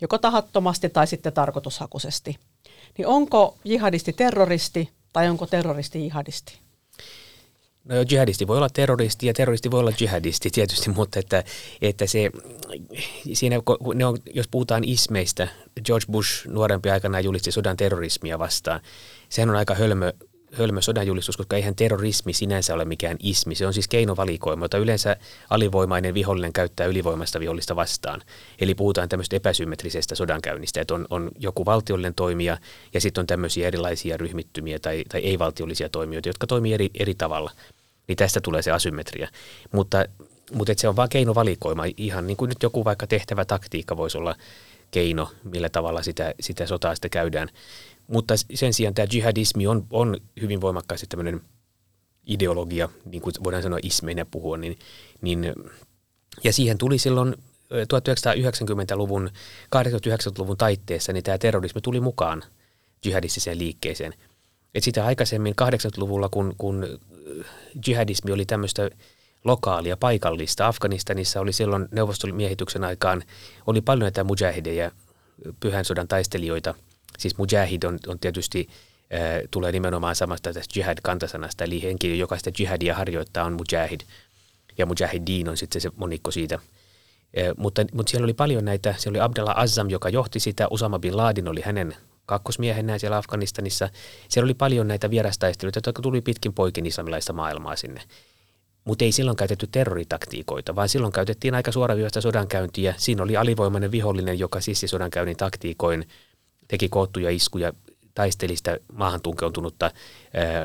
[0.02, 2.36] joko tahattomasti tai sitten tarkoitushakuisesti.
[2.98, 6.65] Niin onko jihadisti terroristi tai onko terroristi jihadisti?
[7.86, 11.44] No jihadisti voi olla terroristi ja terroristi voi olla jihadisti tietysti, mutta että,
[11.82, 12.30] että se,
[13.34, 13.56] siinä,
[13.96, 15.48] ne on, jos puhutaan ismeistä,
[15.86, 18.80] George Bush nuorempi aikana julisti sodan terrorismia vastaan.
[19.30, 20.14] Sehän on aika hölmö,
[20.58, 23.56] hölmö sodanjulistus, koska eihän terrorismi sinänsä ole mikään ismi.
[23.56, 25.18] Se on siis keinovalikoima, jota yleensä
[25.50, 28.22] alivoimainen vihollinen käyttää ylivoimasta vihollista vastaan.
[28.60, 32.58] Eli puhutaan tämmöistä epäsymmetrisestä sodankäynnistä, että on, on joku valtiollinen toimija
[32.94, 37.52] ja sitten on tämmöisiä erilaisia ryhmittymiä tai, tai ei-valtiollisia toimijoita, jotka toimii eri, eri tavalla–
[38.08, 39.28] niin tästä tulee se asymmetria.
[39.72, 40.06] Mutta,
[40.52, 44.36] mutta se on vain keinovalikoima, ihan niin kuin nyt joku vaikka tehtävä taktiikka voisi olla
[44.92, 47.50] keino, millä tavalla sitä, sitä sotaa sitten käydään.
[48.08, 51.42] Mutta sen sijaan tämä jihadismi on, on hyvin voimakkaasti tämmöinen
[52.28, 54.80] ideologia, niin kuin voidaan sanoa ismeinä puhua, niin,
[55.22, 55.54] niin,
[56.44, 57.36] ja siihen tuli silloin
[57.72, 59.30] 1990-luvun,
[59.76, 62.44] 80-90-luvun taitteessa, niin tämä terrorismi tuli mukaan
[63.06, 64.14] jihadistiseen liikkeeseen.
[64.76, 67.00] Et sitä aikaisemmin 80-luvulla, kun, kun
[67.88, 68.90] jihadismi oli tämmöistä
[69.44, 70.68] lokaalia, paikallista.
[70.68, 73.24] Afganistanissa oli silloin neuvostoliiton aikaan,
[73.68, 74.92] oli paljon näitä mujahideja,
[75.60, 76.76] pyhän sodan taistelijoita.
[77.18, 78.68] Siis mujahid on, on tietysti,
[79.14, 79.20] äh,
[79.52, 84.02] tulee nimenomaan samasta tästä jihad-kantasanasta, eli henkilö, joka sitä jihadia harjoittaa, on mujahid.
[84.78, 86.56] Ja mujahidin on sitten se monikko siitä.
[86.56, 86.62] Äh,
[87.58, 91.18] mutta, mutta siellä oli paljon näitä, siellä oli Abdallah Azam, joka johti sitä, Usama bin
[91.18, 93.90] Laden oli hänen kakkosmiehenä siellä Afganistanissa.
[94.30, 98.02] Siellä oli paljon näitä vierastaisteluita, jotka tuli pitkin poikin islamilaista maailmaa sinne.
[98.86, 102.94] Mutta ei silloin käytetty terroritaktiikoita, vaan silloin käytettiin aika suoraviivasta sodankäyntiä.
[102.98, 106.08] Siinä oli alivoimainen vihollinen, joka sissi sodankäynnin taktiikoin,
[106.68, 107.74] teki koottuja iskuja,
[108.16, 109.92] taisteli sitä maahan tunkeutunutta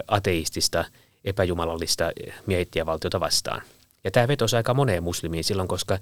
[0.09, 0.85] ateistista,
[1.25, 2.13] epäjumalallista
[2.47, 3.63] miehittiävaltiota vastaan.
[4.05, 5.99] Ja tämä vetosi aika moneen muslimiin silloin, koska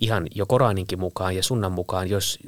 [0.00, 2.38] ihan jo Koraninkin mukaan ja sunnan mukaan, jos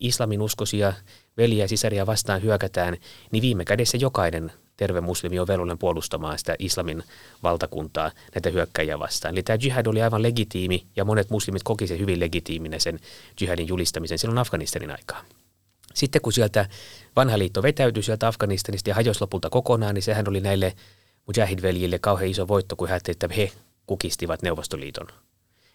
[0.00, 0.92] islamin uskoisia
[1.36, 2.96] veliä ja sisaria vastaan hyökätään,
[3.30, 7.02] niin viime kädessä jokainen terve muslimi on velvollinen puolustamaan sitä islamin
[7.42, 9.34] valtakuntaa näitä hyökkäjiä vastaan.
[9.34, 12.98] Eli tämä jihad oli aivan legitiimi ja monet muslimit koki sen hyvin legitiiminä sen
[13.40, 15.24] jihadin julistamisen silloin Afganistanin aikaa.
[15.94, 16.68] Sitten kun sieltä
[17.16, 20.74] vanha liitto vetäytyi sieltä Afganistanista ja hajosi lopulta kokonaan, niin sehän oli näille
[21.26, 23.52] mujahid-veljille kauhean iso voitto, kun he että he
[23.86, 25.06] kukistivat Neuvostoliiton.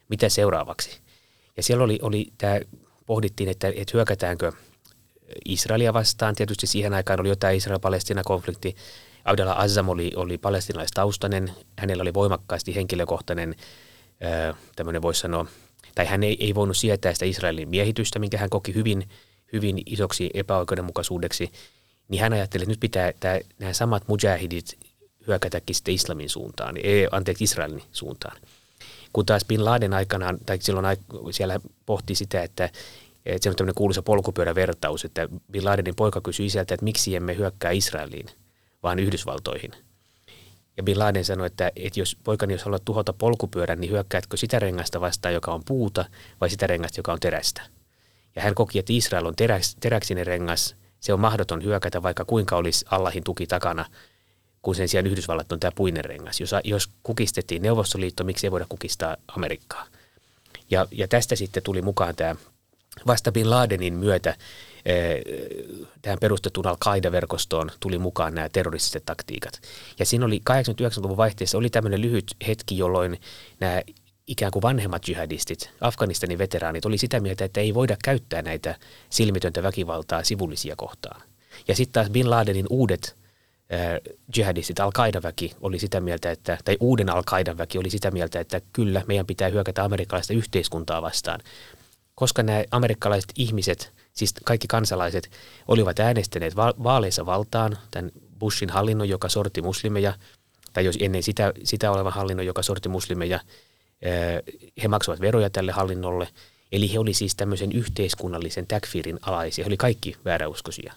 [0.10, 1.00] Mitä seuraavaksi?
[1.58, 2.60] Ja siellä oli, oli tämä,
[3.06, 4.52] pohdittiin, että, että hyökätäänkö–
[5.46, 6.36] Israelia vastaan.
[6.36, 8.76] Tietysti siihen aikaan oli jotain Israel-Palestina-konflikti.
[9.26, 11.52] Abdallah Azzam oli, oli palestinaistaustainen.
[11.80, 13.56] Hänellä oli voimakkaasti henkilökohtainen,
[14.76, 15.46] tämmöinen voisi sanoa,
[15.96, 19.10] tai hän ei, ei voinut sietää sitä Israelin miehitystä, minkä hän koki hyvin,
[19.54, 21.52] hyvin isoksi epäoikeudenmukaisuudeksi.
[22.08, 24.78] Niin hän ajatteli, että nyt pitää tämä, nämä samat mujahidit
[25.28, 28.38] hyökätäkin sitten islamin suuntaan, ei, anteeksi Israelin suuntaan.
[29.14, 30.98] Kun taas Bin Laden aikanaan, tai silloin
[31.32, 32.70] siellä pohti sitä, että
[33.26, 37.38] että se on tämmöinen kuuluisa polkupyörävertaus, että Bin Ladenin poika kysyi isältä, että miksi emme
[37.38, 38.26] hyökkää Israeliin,
[38.84, 39.72] vaan Yhdysvaltoihin.
[40.78, 44.60] Ja Bin Laden sanoi, että, että jos poikani, jos haluat tuhota polkupyörän, niin hyökkäätkö sitä
[44.60, 46.06] rengasta vastaan, joka on puuta,
[46.42, 47.62] vai sitä rengasta, joka on terästä.
[48.36, 52.56] Ja hän koki, että Israel on teräks, teräksinen rengas, se on mahdoton hyökätä, vaikka kuinka
[52.56, 53.86] olisi Allahin tuki takana,
[54.62, 56.40] kun sen sijaan Yhdysvallat on tämä puinen rengas.
[56.40, 59.86] Jos, jos kukistettiin Neuvostoliitto, miksi ei voida kukistaa Amerikkaa?
[60.72, 62.36] Ja, ja tästä sitten tuli mukaan tämä
[63.08, 64.36] vasta Bin Ladenin myötä
[64.86, 65.22] eh,
[66.02, 69.62] tähän perustettuun Al-Qaida-verkostoon tuli mukaan nämä terroristiset taktiikat.
[70.00, 73.22] Ja siinä oli 89-luvun vaihteessa oli tämmöinen lyhyt hetki, jolloin
[73.60, 73.82] nämä
[74.30, 78.76] ikään kuin vanhemmat jihadistit, Afganistanin veteraanit, oli sitä mieltä, että ei voida käyttää näitä
[79.10, 81.22] silmitöntä väkivaltaa sivullisia kohtaan.
[81.68, 83.18] Ja sitten taas Bin Ladenin uudet
[83.74, 83.80] äh,
[84.38, 84.92] jihadistit, al
[85.24, 87.24] väki oli sitä mieltä, että, tai uuden al
[87.58, 91.40] väki oli sitä mieltä, että kyllä meidän pitää hyökätä amerikkalaista yhteiskuntaa vastaan.
[92.16, 95.30] Koska nämä amerikkalaiset ihmiset, siis kaikki kansalaiset,
[95.68, 100.14] olivat äänestäneet vaaleissa valtaan tämän Bushin hallinnon, joka sorti muslimeja,
[100.74, 103.40] tai jos ennen sitä, sitä olevan hallinnon, joka sorti muslimeja–
[104.84, 106.28] he maksavat veroja tälle hallinnolle,
[106.72, 110.94] eli he oli siis tämmöisen yhteiskunnallisen takfirin alaisia, he oli kaikki vääräuskoisia.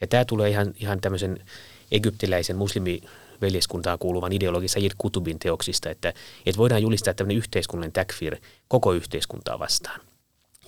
[0.00, 1.44] Ja tämä tulee ihan, ihan tämmöisen
[1.92, 6.08] egyptiläisen muslimiveljeskuntaan kuuluvan ideologi Sayyid Kutubin teoksista, että,
[6.46, 8.36] että voidaan julistaa tämmöinen yhteiskunnallinen takfir
[8.68, 10.00] koko yhteiskuntaa vastaan.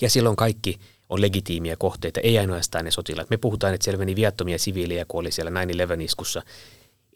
[0.00, 3.30] Ja silloin kaikki on legitiimiä kohteita, ei ainoastaan ne sotilaat.
[3.30, 6.42] Me puhutaan, että siellä meni viattomia siviilejä, kun oli siellä 9-11-iskussa.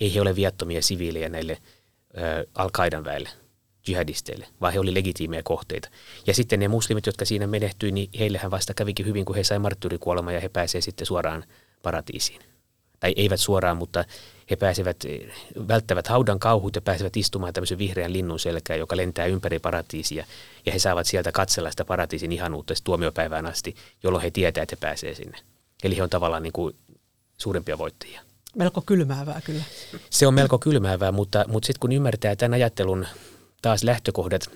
[0.01, 1.59] Ei he ole viattomia siviilejä näille
[2.55, 3.29] Al-Qaidan väelle
[3.89, 5.89] jihadisteille, vaan he oli legitiimejä kohteita.
[6.27, 9.59] Ja sitten ne muslimit, jotka siinä menehtyi, niin heillehän vasta kävikin hyvin, kun he sai
[9.59, 11.45] marttyyrikuolema ja he pääsevät sitten suoraan
[11.83, 12.41] paratiisiin.
[13.01, 14.05] Tai eivät suoraan, mutta
[14.51, 14.97] he pääsevät,
[15.69, 20.27] välttävät haudan kauhut ja pääsevät istumaan tämmöisen vihreän linnun selkään, joka lentää ympäri paratiisia.
[20.67, 24.81] Ja he saavat sieltä katsella sitä paratiisin ihanuutta tuomiopäivään asti, jolloin he tietävät, että he
[24.81, 25.39] pääsevät sinne.
[25.85, 26.77] Eli he on tavallaan niin kuin
[27.39, 28.21] suurempia voittajia.
[28.57, 29.63] Melko kylmäävää kyllä.
[30.11, 33.07] Se on melko kylmäävää, mutta, mutta sitten kun ymmärtää tämän ajattelun
[33.63, 34.51] taas lähtökohdat,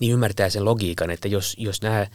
[0.00, 2.06] niin ymmärtää sen logiikan, että jos, jos nämä,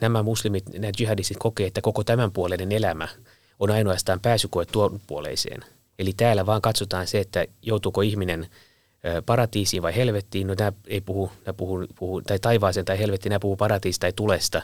[0.00, 3.08] nämä muslimit, nämä jihadistit kokee, että koko tämän puoleinen elämä
[3.58, 5.64] on ainoastaan pääsykoe tuon puoleiseen.
[5.98, 8.46] Eli täällä vaan katsotaan se, että joutuuko ihminen
[9.26, 10.46] paratiisiin vai helvettiin.
[10.46, 14.12] No nämä ei puhu, nämä puhu, puhu tai taivaaseen tai helvettiin, nämä puhuu paratiisista tai
[14.12, 14.62] tulesta.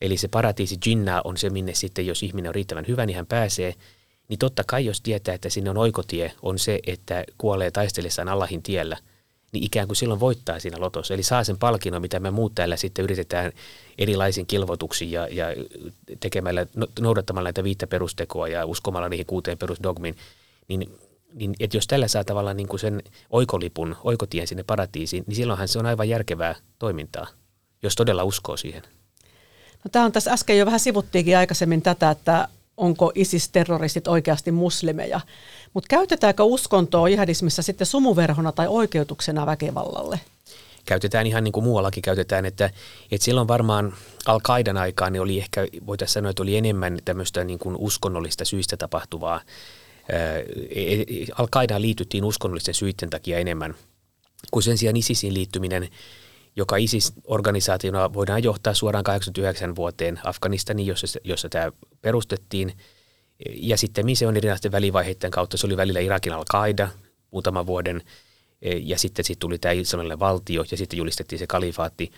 [0.00, 3.26] Eli se paratiisi jinna on se, minne sitten, jos ihminen on riittävän hyvä, niin hän
[3.26, 3.74] pääsee.
[4.28, 8.62] Niin totta kai, jos tietää, että sinne on oikotie, on se, että kuolee taistellessaan Allahin
[8.62, 8.96] tiellä–
[9.52, 11.14] niin ikään kuin silloin voittaa siinä lotossa.
[11.14, 13.52] Eli saa sen palkinnon, mitä me muut täällä sitten yritetään
[13.98, 15.46] erilaisin kilvoituksiin ja, ja
[16.20, 20.16] tekemällä, no, noudattamalla näitä viittä perustekoa ja uskomalla niihin kuuteen perusdogmiin,
[20.68, 20.98] niin
[21.34, 25.68] niin että jos tällä saa tavallaan niin kuin sen oikolipun, oikotien sinne paratiisiin, niin silloinhan
[25.68, 27.26] se on aivan järkevää toimintaa,
[27.82, 28.82] jos todella uskoo siihen.
[29.84, 32.48] No, tämä on tässä äsken jo vähän sivuttiinkin aikaisemmin tätä, että
[32.80, 35.20] onko ISIS-terroristit oikeasti muslimeja.
[35.74, 40.20] Mutta käytetäänkö uskontoa jihadismissa sitten sumuverhona tai oikeutuksena väkivallalle?
[40.84, 42.70] Käytetään ihan niin kuin muuallakin käytetään, että,
[43.10, 43.92] että silloin varmaan
[44.26, 48.76] Al-Qaidan aikaan niin oli ehkä, voitaisiin sanoa, että oli enemmän tämmöistä niin kuin uskonnollista syistä
[48.76, 49.40] tapahtuvaa.
[50.08, 50.16] E,
[50.80, 51.04] e,
[51.38, 53.74] Al-Qaidaan liityttiin uskonnollisten syiden takia enemmän
[54.50, 55.88] kuin sen sijaan ISISin liittyminen–
[56.56, 62.72] joka ISIS-organisaationa voidaan johtaa suoraan 89 vuoteen Afganistaniin, jossa, jossa tämä perustettiin.
[63.54, 65.56] Ja sitten se on erilaisten välivaiheiden kautta.
[65.56, 66.88] Se oli välillä Irakin al-Qaida
[67.30, 68.02] muutaman vuoden,
[68.82, 72.12] ja sitten sit tuli tämä islamilainen valtio, ja sitten julistettiin se kalifaatti.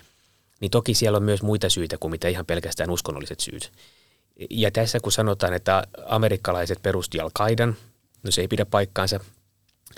[0.60, 3.72] Niin toki siellä on myös muita syitä kuin mitä ihan pelkästään uskonnolliset syyt.
[4.50, 7.76] Ja tässä kun sanotaan, että amerikkalaiset perusti al-Qaidan,
[8.22, 9.20] no se ei pidä paikkaansa–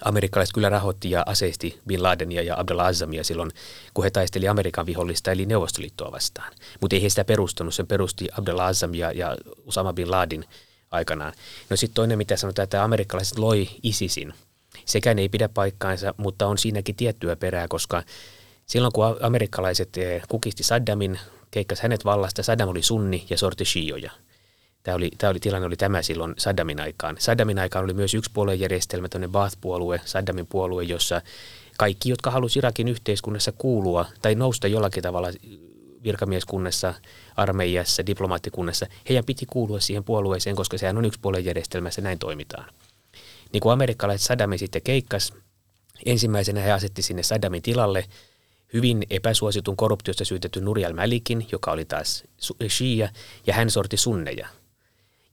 [0.05, 3.51] amerikkalaiset kyllä rahoitti ja aseisti Bin Ladenia ja Abdullah Azzamia silloin,
[3.95, 6.53] kun he taisteli Amerikan vihollista eli Neuvostoliittoa vastaan.
[6.81, 10.45] Mutta ei he sitä perustanut, sen perusti Abdullah Azzam ja, ja Usama Bin Laden
[10.91, 11.33] aikanaan.
[11.71, 14.35] No sitten toinen, mitä sanotaan, että amerikkalaiset loi ISISin.
[14.85, 18.03] Sekään ei pidä paikkaansa, mutta on siinäkin tiettyä perää, koska
[18.67, 24.11] silloin kun amerikkalaiset eh, kukisti Saddamin, keikkas hänet vallasta, Saddam oli sunni ja sorti shioja–
[24.85, 27.17] Tämä oli, tämä oli, tilanne oli tämä silloin Saddamin aikaan.
[27.19, 31.23] Saddamin aikaan oli myös yksi puoluejärjestelmä, tämmöinen Baath-puolue, Saddamin puolue, jossa
[31.79, 35.29] kaikki, jotka halusivat Irakin yhteiskunnassa kuulua tai nousta jollakin tavalla
[36.03, 36.95] virkamieskunnassa,
[37.37, 42.71] armeijassa, diplomaattikunnassa, heidän piti kuulua siihen puolueeseen, koska sehän on yksi puoluejärjestelmässä, näin toimitaan.
[43.53, 45.33] Niin kuin amerikkalaiset Saddamin sitten keikkas,
[46.07, 48.05] ensimmäisenä he asetti sinne Saddamin tilalle
[48.73, 52.25] hyvin epäsuositun korruptiosta syytetyn Nuri al-Malikin, joka oli taas
[52.69, 53.09] shia,
[53.47, 54.49] ja hän sorti sunneja–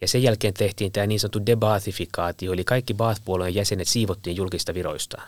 [0.01, 5.21] ja sen jälkeen tehtiin tämä niin sanottu debathifikaatio, eli kaikki Baath-puolueen jäsenet siivottiin julkista viroista,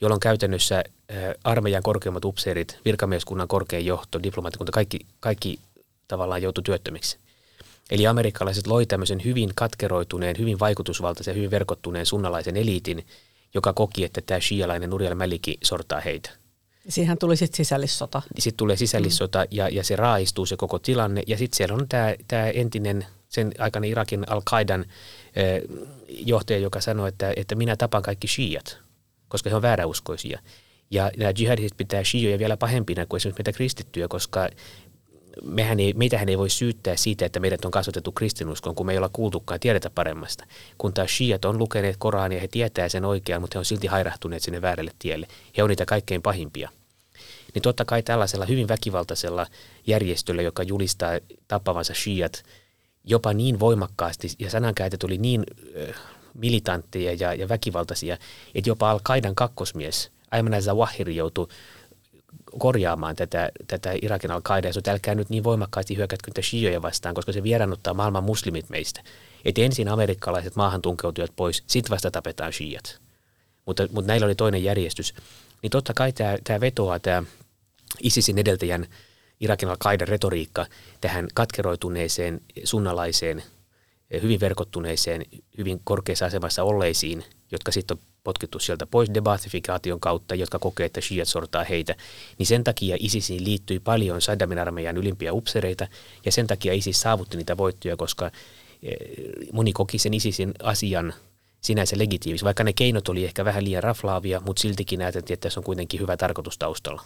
[0.00, 0.84] jolloin käytännössä
[1.44, 5.58] armeijan korkeimmat upseerit, virkamieskunnan korkein johto, diplomaattikunta, kaikki, kaikki
[6.08, 7.18] tavallaan joutui työttömiksi.
[7.90, 13.06] Eli amerikkalaiset loi tämmöisen hyvin katkeroituneen, hyvin vaikutusvaltaisen, hyvin verkottuneen sunnalaisen eliitin,
[13.54, 16.30] joka koki, että tämä shialainen Nuri Maliki sortaa heitä.
[16.88, 18.22] Siihen tuli sitten sisällissota.
[18.38, 19.46] Sitten tulee sisällissota mm.
[19.50, 21.22] ja, ja se raaistuu se koko tilanne.
[21.26, 21.86] Ja sitten siellä on
[22.28, 24.84] tämä entinen, sen aikana Irakin Al-Qaidan
[25.36, 25.62] eh,
[26.08, 28.78] johtaja, joka sanoi, että, että minä tapan kaikki shiat,
[29.28, 30.38] koska he on vääräuskoisia.
[30.90, 34.48] Ja nämä jihadistit pitää shioja vielä pahempina kuin esimerkiksi meitä kristittyjä, koska
[35.42, 38.98] mehän ei, meitähän ei voi syyttää siitä, että meidät on kasvatettu kristinuskoon, kun me ei
[38.98, 40.44] olla kuultukaan tiedetä paremmasta.
[40.78, 44.42] Kun taas shiat on lukeneet Korania, he tietää sen oikean, mutta he on silti hairahtuneet
[44.42, 45.26] sinne väärälle tielle.
[45.56, 46.70] He on niitä kaikkein pahimpia.
[47.54, 49.46] Niin totta kai tällaisella hyvin väkivaltaisella
[49.86, 51.18] järjestöllä, joka julistaa
[51.48, 52.44] tappavansa shiat
[53.04, 55.44] jopa niin voimakkaasti, ja sanankäytöt oli niin
[55.88, 55.96] äh,
[56.34, 58.16] militantteja ja, ja väkivaltaisia,
[58.54, 61.48] että jopa Al-Qaidan kakkosmies, Ayman Zawahiri joutui
[62.58, 67.14] korjaamaan tätä, tätä Irakin al qaeda että älkää nyt niin voimakkaasti hyökätkö niitä shioja vastaan,
[67.14, 69.02] koska se vierannuttaa maailman muslimit meistä.
[69.44, 73.00] Että ensin amerikkalaiset maahan tunkeutuvat pois, sitten vasta tapetaan shiat.
[73.66, 75.14] Mutta, mutta näillä oli toinen järjestys.
[75.62, 76.12] Niin totta kai
[76.44, 77.22] tämä vetoaa, tämä
[78.02, 78.86] ISISin edeltäjän
[79.44, 80.66] Irakin al retoriikka
[81.00, 83.42] tähän katkeroituneeseen, sunnalaiseen,
[84.22, 85.24] hyvin verkottuneeseen,
[85.58, 91.00] hyvin korkeassa asemassa olleisiin, jotka sitten on potkittu sieltä pois debathifikaation kautta, jotka kokee, että
[91.00, 91.94] shiat sortaa heitä,
[92.38, 95.88] niin sen takia ISISiin liittyi paljon Saddamin armeijan ylimpiä upsereita,
[96.24, 98.30] ja sen takia ISIS saavutti niitä voittoja, koska
[98.82, 98.96] eh,
[99.52, 101.14] moni koki sen ISISin asian
[101.60, 105.60] sinänsä legitiimiksi, vaikka ne keinot oli ehkä vähän liian raflaavia, mutta siltikin näytettiin, että tässä
[105.60, 107.02] on kuitenkin hyvä tarkoitus taustalla.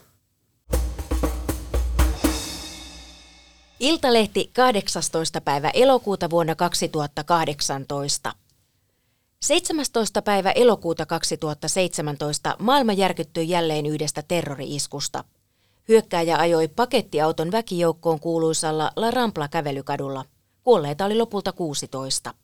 [3.80, 5.40] Iltalehti 18.
[5.40, 8.32] päivä elokuuta vuonna 2018.
[9.42, 10.22] 17.
[10.22, 15.24] päivä elokuuta 2017 maailma järkyttyi jälleen yhdestä terrori-iskusta.
[15.88, 20.24] Hyökkääjä ajoi pakettiauton väkijoukkoon kuuluisalla La Rampla-kävelykadulla.
[20.62, 22.34] Kuolleita oli lopulta 16.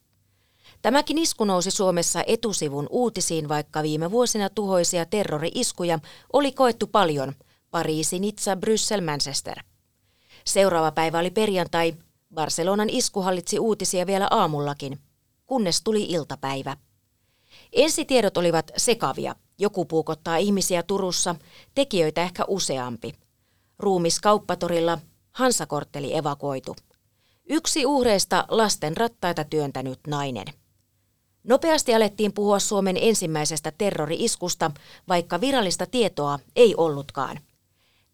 [0.82, 5.98] Tämäkin isku nousi Suomessa etusivun uutisiin, vaikka viime vuosina tuhoisia terrori-iskuja
[6.32, 7.32] oli koettu paljon.
[7.70, 9.73] Pariisi, Nizza, Bryssel, Manchester.
[10.46, 11.94] Seuraava päivä oli perjantai.
[12.34, 14.98] Barcelonan isku hallitsi uutisia vielä aamullakin
[15.46, 16.76] kunnes tuli iltapäivä.
[17.72, 19.34] Ensitiedot olivat sekavia.
[19.58, 21.34] Joku puukottaa ihmisiä Turussa,
[21.74, 23.14] tekijöitä ehkä useampi.
[23.78, 24.98] Ruumis kauppatorilla,
[25.32, 26.76] Hansakortteli evakuoitu.
[27.48, 30.46] Yksi uhreista lasten rattaita työntänyt nainen.
[31.44, 34.70] Nopeasti alettiin puhua Suomen ensimmäisestä terrori-iskusta,
[35.08, 37.40] vaikka virallista tietoa ei ollutkaan.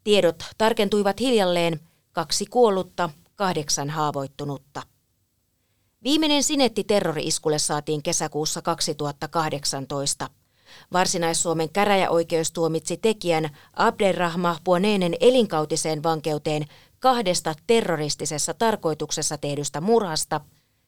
[0.04, 1.80] Tiedot tarkentuivat hiljalleen,
[2.12, 4.83] kaksi kuollutta, kahdeksan haavoittunutta.
[6.05, 10.31] Viimeinen sinetti terrori-iskulle saatiin kesäkuussa 2018.
[10.92, 16.66] Varsinais-Suomen käräjäoikeus tuomitsi tekijän Abderrahma Puoneenen elinkautiseen vankeuteen
[16.99, 20.40] kahdesta terroristisessa tarkoituksessa tehdystä murhasta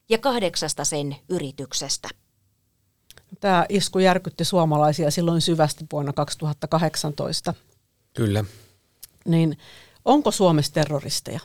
[0.09, 2.09] ja kahdeksasta sen yrityksestä.
[3.41, 7.55] Tämä isku järkytti suomalaisia silloin syvästi vuonna 2018.
[8.15, 8.45] Kyllä.
[9.25, 9.59] Niin
[10.05, 11.41] onko Suomessa terroristeja?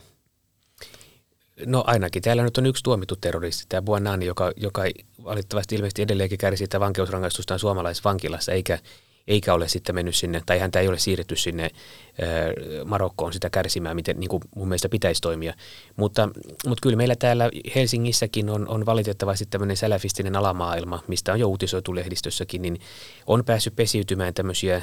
[1.66, 2.22] No ainakin.
[2.22, 4.82] Täällä nyt on yksi tuomittu terroristi, tämä Buonani, joka, joka
[5.24, 8.80] valitettavasti ilmeisesti edelleenkin kärsii sitä vankeusrangaistustaan suomalaisessa vankilassa, eikä,
[9.28, 11.70] eikä ole sitten mennyt sinne, tai häntä ei ole siirretty sinne
[12.86, 15.54] Marokkoon sitä kärsimään, miten niin kuin mun mielestä pitäisi toimia.
[15.96, 16.30] Mutta,
[16.68, 21.96] mutta kyllä meillä täällä Helsingissäkin on, on valitettavasti tämmöinen säläfistinen alamaailma, mistä on jo uutisoitu
[21.96, 22.80] lehdistössäkin, niin
[23.28, 24.82] on päässyt pesiytymään tämmöisiä,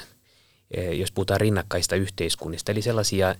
[0.93, 3.37] jos puhutaan rinnakkaista yhteiskunnista, eli sellaisia ää,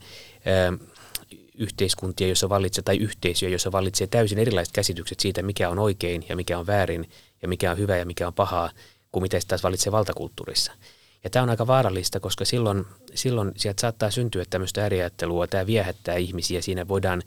[1.55, 6.37] yhteiskuntia, jossa vallitsee, tai yhteisöjä, jossa vallitsee täysin erilaiset käsitykset siitä, mikä on oikein ja
[6.37, 7.09] mikä on väärin
[7.43, 8.71] ja mikä on hyvä ja mikä on pahaa,
[9.13, 10.73] kuin mitä se taas vallitsee valtakulttuurissa.
[11.25, 16.15] Ja tämä on aika vaarallista, koska silloin, silloin sieltä saattaa syntyä tämmöistä ääriajattelua, tämä viehättää
[16.15, 17.23] ihmisiä, siinä voidaan,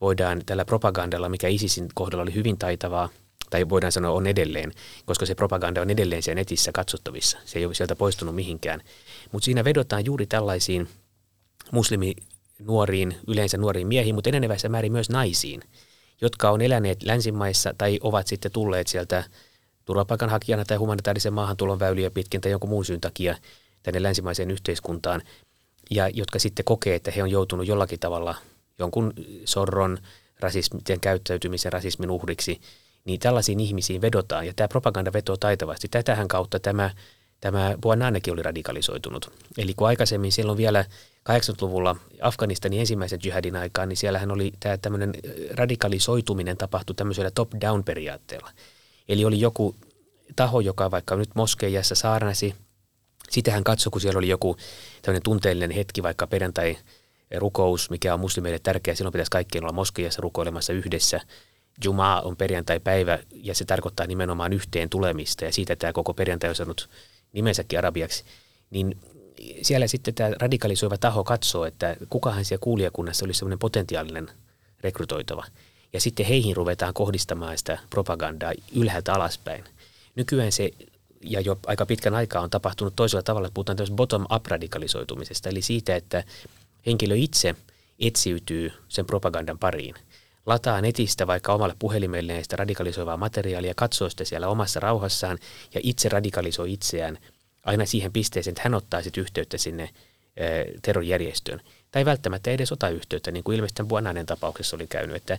[0.00, 3.08] voidaan tällä propagandalla, mikä ISISin kohdalla oli hyvin taitavaa,
[3.50, 4.72] tai voidaan sanoa on edelleen,
[5.04, 8.80] koska se propaganda on edelleen siellä netissä katsottavissa, se ei ole sieltä poistunut mihinkään.
[9.32, 10.88] Mutta siinä vedotaan juuri tällaisiin
[11.72, 12.14] muslimi
[12.58, 15.62] nuoriin, yleensä nuoriin miehiin, mutta enenevässä määrin myös naisiin,
[16.20, 19.24] jotka on eläneet länsimaissa tai ovat sitten tulleet sieltä
[19.84, 23.36] turvapaikanhakijana tai humanitaarisen maahantulon väyliä pitkin tai jonkun muun syyn takia
[23.82, 25.22] tänne länsimaiseen yhteiskuntaan,
[25.90, 28.34] ja jotka sitten kokee, että he on joutunut jollakin tavalla
[28.78, 29.12] jonkun
[29.44, 29.98] sorron,
[30.40, 32.60] rasismin käyttäytymisen, rasismin uhriksi,
[33.08, 35.88] niin tällaisiin ihmisiin vedotaan, ja tämä propaganda vetoo taitavasti.
[35.88, 36.90] Tätähän kautta tämä,
[37.40, 39.30] tämä Buonannekin oli radikalisoitunut.
[39.58, 40.84] Eli kun aikaisemmin silloin vielä
[41.30, 45.12] 80-luvulla Afganistanin ensimmäisen jihadin aikaan, niin siellähän oli tämä tämmöinen
[45.54, 48.50] radikalisoituminen tapahtui tämmöisellä top-down periaatteella.
[49.08, 49.74] Eli oli joku
[50.36, 52.54] taho, joka vaikka nyt moskeijassa saarnasi,
[53.30, 54.56] sitä hän katsoi, kun siellä oli joku
[55.02, 56.76] tämmöinen tunteellinen hetki, vaikka perjantai
[57.36, 61.20] rukous, mikä on muslimeille tärkeä, silloin pitäisi kaikkien olla moskeijassa rukoilemassa yhdessä.
[61.84, 66.56] Jumaa on perjantai-päivä ja se tarkoittaa nimenomaan yhteen tulemista ja siitä tämä koko perjantai on
[66.56, 66.88] saanut
[67.32, 68.24] nimensäkin arabiaksi,
[68.70, 68.96] niin
[69.62, 74.30] siellä sitten tämä radikalisoiva taho katsoo, että kukahan siellä kuulijakunnassa olisi sellainen potentiaalinen
[74.80, 75.44] rekrytoitava.
[75.92, 79.64] Ja sitten heihin ruvetaan kohdistamaan sitä propagandaa ylhäältä alaspäin.
[80.14, 80.70] Nykyään se,
[81.20, 85.96] ja jo aika pitkän aikaa on tapahtunut toisella tavalla, että puhutaan bottom-up radikalisoitumisesta, eli siitä,
[85.96, 86.24] että
[86.86, 87.54] henkilö itse
[88.00, 89.94] etsiytyy sen propagandan pariin.
[90.48, 95.38] Lataa netistä vaikka omalle puhelimelleen sitä radikalisoivaa materiaalia, katsoo sitä siellä omassa rauhassaan
[95.74, 97.18] ja itse radikalisoi itseään
[97.64, 99.90] aina siihen pisteeseen, että hän ottaa sitten yhteyttä sinne
[100.82, 101.60] terrorijärjestöön.
[101.90, 105.38] Tai välttämättä edes ota yhteyttä, niin kuin ilmeisesti Buonanen tapauksessa oli käynyt, että,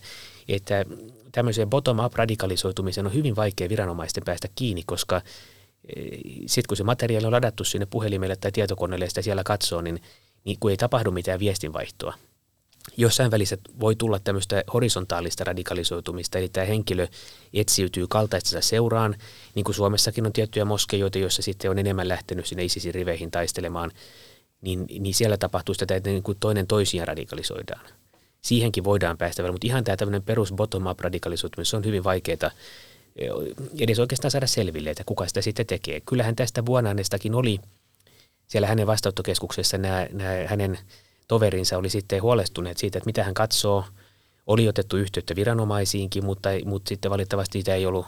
[0.50, 0.86] että
[1.32, 5.22] tämmöiseen bottom-up radikalisoitumiseen on hyvin vaikea viranomaisten päästä kiinni, koska
[6.46, 10.02] sitten kun se materiaali on ladattu sinne puhelimelle tai tietokoneelle ja sitä siellä katsoo, niin,
[10.46, 12.14] niin kun ei tapahdu mitään viestinvaihtoa.
[12.98, 17.08] Jossain välissä voi tulla tämmöistä horisontaalista radikalisoitumista, eli tämä henkilö
[17.54, 19.16] etsiytyy kaltaistensa seuraan,
[19.56, 23.92] niin kuin Suomessakin on tiettyjä moskeijoita, joissa sitten on enemmän lähtenyt sinne ISISin riveihin taistelemaan,
[24.62, 27.86] niin, niin siellä tapahtuu sitä, että niin kuin toinen toisiaan radikalisoidaan.
[28.42, 32.52] Siihenkin voidaan päästä vielä, mutta ihan tämä tämmöinen perus bottom-up radikalisoituminen, se on hyvin vaikeaa
[33.80, 36.00] edes oikeastaan saada selville, että kuka sitä sitten tekee.
[36.00, 37.60] Kyllähän tästä Buonanestakin oli
[38.48, 40.80] siellä hänen vastaanottokeskuksessa nämä, nämä hänen
[41.30, 43.84] toverinsa oli sitten huolestuneet siitä, että mitä hän katsoo.
[44.48, 48.06] Oli otettu yhteyttä viranomaisiinkin, mutta, mutta sitten valitettavasti sitä ei ollut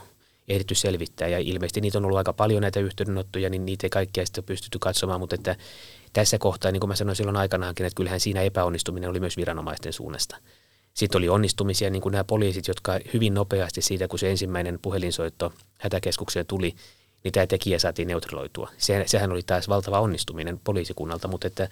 [0.48, 1.28] ehditty selvittää.
[1.28, 4.80] Ja ilmeisesti niitä on ollut aika paljon näitä yhteydenottoja, niin niitä ei kaikkia sitten pystytty
[4.80, 5.56] katsomaan, mutta että
[6.14, 9.94] tässä kohtaa, niin kuin mä sanoin silloin aikanaankin, että kyllähän siinä epäonnistuminen oli myös viranomaisten
[9.94, 10.38] suunnasta.
[10.94, 15.54] Sitten oli onnistumisia, niin kuin nämä poliisit, jotka hyvin nopeasti siitä, kun se ensimmäinen puhelinsoitto
[15.78, 16.76] hätäkeskukseen tuli,
[17.24, 18.70] niin tämä tekijä saatiin neutraloitua.
[18.78, 21.70] Se, sehän oli taas valtava onnistuminen poliisikunnalta, mutta että,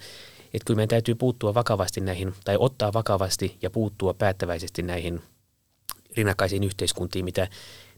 [0.54, 5.22] että kyllä meidän täytyy puuttua vakavasti näihin, tai ottaa vakavasti ja puuttua päättäväisesti näihin
[6.16, 7.48] rinnakkaisiin yhteiskuntiin, mitä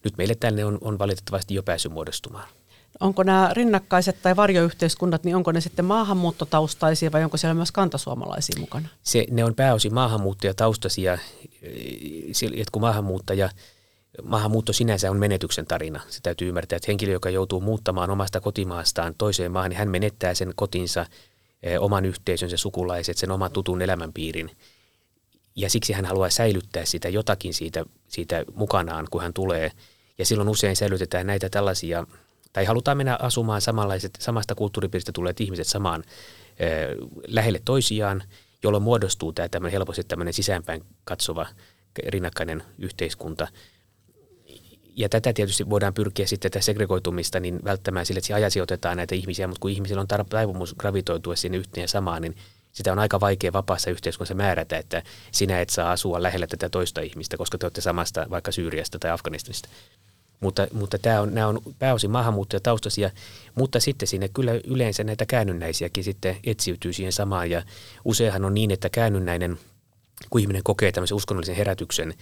[0.05, 2.49] nyt meille tänne on, on valitettavasti jo päässyt muodostumaan.
[3.01, 8.61] Onko nämä rinnakkaiset tai varjoyhteiskunnat, niin onko ne sitten maahanmuuttotaustaisia vai onko siellä myös kantasuomalaisia
[8.61, 8.89] mukana?
[9.03, 11.19] Se, ne on pääosin maahanmuuttajataustaisia,
[12.53, 13.51] että kun maahanmuuttaja,
[14.23, 16.01] maahanmuutto sinänsä on menetyksen tarina.
[16.09, 20.35] Se täytyy ymmärtää, että henkilö, joka joutuu muuttamaan omasta kotimaastaan toiseen maahan, niin hän menettää
[20.35, 21.07] sen kotinsa,
[21.81, 24.51] oman yhteisönsä, sukulaiset, sen oman tutun elämänpiirin.
[25.57, 29.73] Ja siksi hän haluaa säilyttää sitä jotakin siitä, siitä mukanaan, kun hän tulee.
[30.19, 32.07] Ja silloin usein säilytetään näitä tällaisia
[32.53, 36.05] tai halutaan mennä asumaan samanlaiset, samasta kulttuuripiiristä tulleet ihmiset samaan
[36.61, 36.97] ö,
[37.27, 38.23] lähelle toisiaan,
[38.63, 41.47] jolloin muodostuu tämä tämmöinen helposti tämmöinen sisäänpäin katsova
[42.09, 43.49] rinnakkainen yhteiskunta.
[44.97, 49.15] Ja tätä tietysti voidaan pyrkiä sitten tätä segregoitumista niin välttämään sille, että se otetaan näitä
[49.15, 52.37] ihmisiä, mutta kun ihmisillä on taipumus gravitoitua sinne yhteen samaan, niin
[52.73, 57.01] sitä on aika vaikea vapaassa yhteiskunnassa määrätä, että sinä et saa asua lähellä tätä toista
[57.01, 59.69] ihmistä, koska te olette samasta vaikka Syyriasta tai Afganistanista.
[60.41, 63.11] Mutta, mutta tämä on, nämä on pääosin maahanmuuttajataustaisia,
[63.55, 67.51] mutta sitten sinne kyllä yleensä näitä käännynnäisiäkin sitten etsiytyy siihen samaan.
[67.51, 67.63] Ja
[68.05, 69.59] useinhan on niin, että käännynnäinen,
[70.31, 72.15] kun ihminen kokee tämmöisen uskonnollisen herätyksen,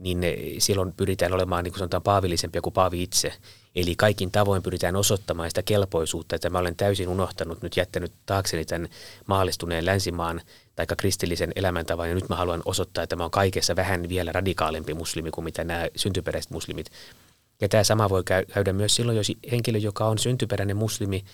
[0.00, 0.20] niin
[0.58, 3.32] silloin pyritään olemaan, niin kuin sanotaan, paavillisempia kuin paavi itse.
[3.74, 8.64] Eli kaikin tavoin pyritään osoittamaan sitä kelpoisuutta, että mä olen täysin unohtanut, nyt jättänyt taakseni
[8.64, 8.88] tämän
[9.26, 10.40] maallistuneen länsimaan
[10.76, 14.94] tai kristillisen elämäntavan, ja nyt mä haluan osoittaa, että mä olen kaikessa vähän vielä radikaalimpi
[14.94, 16.90] muslimi kuin mitä nämä syntyperäiset muslimit
[17.60, 18.22] ja tämä sama voi
[18.54, 21.24] käydä myös silloin, jos henkilö, joka on syntyperäinen muslimi,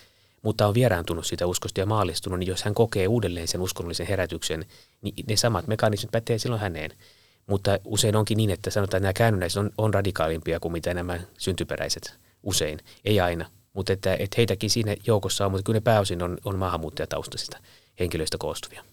[0.41, 4.65] mutta on vieraantunut siitä uskosta ja maallistunut, niin jos hän kokee uudelleen sen uskonnollisen herätyksen,
[5.01, 6.91] niin ne samat mekanismit pätee silloin häneen.
[7.47, 11.19] Mutta usein onkin niin, että sanotaan, että nämä käännynnäiset on, on radikaalimpia kuin mitä nämä
[11.37, 12.79] syntyperäiset usein.
[13.05, 16.57] Ei aina, mutta että, että heitäkin siinä joukossa on, mutta kyllä ne pääosin on, on
[16.57, 17.57] maahanmuuttajataustaisista
[17.99, 18.83] henkilöistä koostuvia.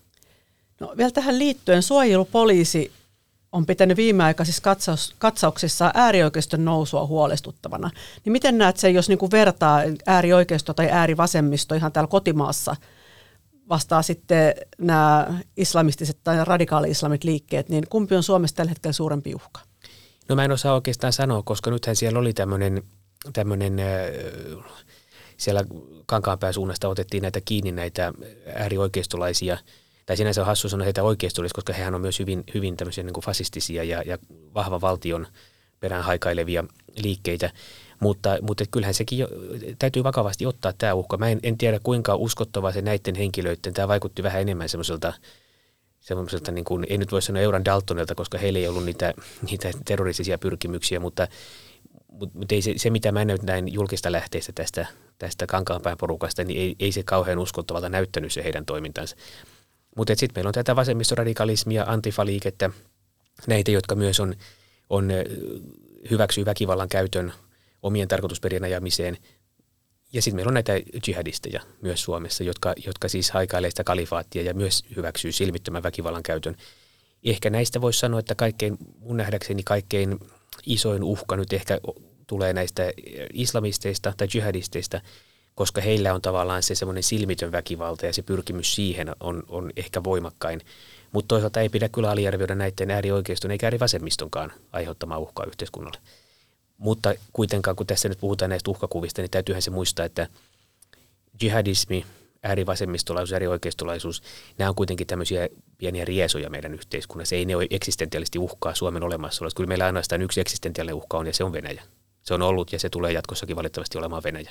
[0.81, 2.93] No, vielä tähän liittyen suojelupoliisi
[3.53, 7.91] on pitänyt viimeaikaisissa katsaus, katsauksissa äärioikeiston nousua huolestuttavana.
[8.25, 12.77] Niin miten näet sen, jos niinku vertaa äärioikeisto tai äärivasemmisto ihan täällä kotimaassa
[13.69, 19.61] vastaa sitten nämä islamistiset tai radikaali-islamit liikkeet, niin kumpi on Suomessa tällä hetkellä suurempi uhka?
[20.29, 22.83] No mä en osaa oikeastaan sanoa, koska nythän siellä oli tämmöinen,
[23.33, 23.77] tämmöinen
[25.37, 25.65] siellä
[26.07, 28.13] Kankaanpään suunnasta otettiin näitä kiinni näitä
[28.55, 29.59] äärioikeistolaisia–
[30.07, 33.15] tai sinänsä on hassu sanoa heitä oikeistollisiksi, koska hehän on myös hyvin, hyvin tämmöisiä niin
[33.15, 34.19] kuin fasistisia ja, ja
[34.55, 35.27] vahvan valtion
[35.81, 36.65] perään haikailevia
[36.97, 37.51] liikkeitä.
[38.05, 39.29] Mutta, mutta kyllähän sekin jo,
[39.79, 41.17] täytyy vakavasti ottaa tämä uhka.
[41.17, 45.13] Mä en, en tiedä kuinka uskottavaa se näiden henkilöiden, tämä vaikutti vähän enemmän semmoiselta,
[46.01, 49.15] semmoiselta niin kuin, ei nyt voi sanoa Euran Daltonilta, koska heillä ei ollut niitä,
[49.51, 51.29] niitä terroristisia pyrkimyksiä, mutta,
[52.13, 54.87] mutta, mutta ei se, se, mitä mä näin julkista lähteistä tästä,
[55.19, 59.17] tästä Kankaanpään porukasta, niin ei, ei se kauhean uskottavalta näyttänyt se heidän toimintansa.
[59.97, 62.71] Mutta sitten meillä on tätä vasemmistoradikalismia, antifaliikettä,
[63.47, 64.35] näitä, jotka myös on,
[64.91, 65.11] on
[66.11, 67.33] hyväksyy väkivallan käytön
[67.85, 69.17] omien tarkoitusperien ajamiseen.
[70.13, 70.73] Ja sitten meillä on näitä
[71.07, 76.57] jihadisteja myös Suomessa, jotka, jotka siis haikailee sitä kalifaattia ja myös hyväksyy silmittömän väkivallan käytön.
[77.25, 80.19] Ehkä näistä voisi sanoa, että kaikkein, mun nähdäkseni kaikkein
[80.67, 81.81] isoin uhka nyt ehkä
[82.27, 82.93] tulee näistä
[83.33, 85.01] islamisteista tai jihadisteista,
[85.55, 90.05] koska heillä on tavallaan se semmoinen silmitön väkivalta ja se pyrkimys siihen on, on ehkä
[90.05, 90.61] voimakkain.
[91.13, 95.99] Mutta toisaalta ei pidä kyllä aliarvioida näiden äärioikeiston eikä äärivasemmistonkaan aiheuttamaa uhkaa yhteiskunnalle.
[96.85, 100.29] Mutta kuitenkaan, kun tässä nyt puhutaan näistä uhkakuvista, niin täytyyhän se muistaa, että
[101.43, 102.07] jihadismi,
[102.43, 104.23] äärivasemmistolaisuus, äärioikeistolaisuus,
[104.59, 107.35] nämä on kuitenkin tämmöisiä pieniä riesoja meidän yhteiskunnassa.
[107.35, 109.57] Ei ne ole eksistentiaalisesti uhkaa Suomen olemassaolosta.
[109.57, 111.83] Kyllä meillä ainoastaan yksi eksistentiaalinen uhka on, ja se on Venäjä.
[112.23, 114.51] Se on ollut ja se tulee jatkossakin valitettavasti olemaan Venäjä.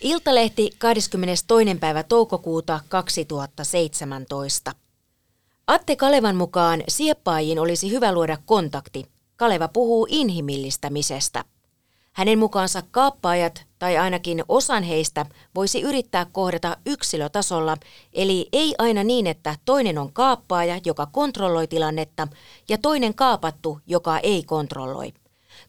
[0.00, 1.74] Iltalehti 22.
[1.80, 4.72] päivä toukokuuta 2017.
[5.66, 9.06] Atte Kalevan mukaan sieppaajiin olisi hyvä luoda kontakti.
[9.36, 11.44] Kaleva puhuu inhimillistämisestä.
[12.12, 17.76] Hänen mukaansa kaappaajat, tai ainakin osan heistä, voisi yrittää kohdata yksilötasolla,
[18.12, 22.28] eli ei aina niin, että toinen on kaappaaja, joka kontrolloi tilannetta,
[22.68, 25.12] ja toinen kaapattu, joka ei kontrolloi.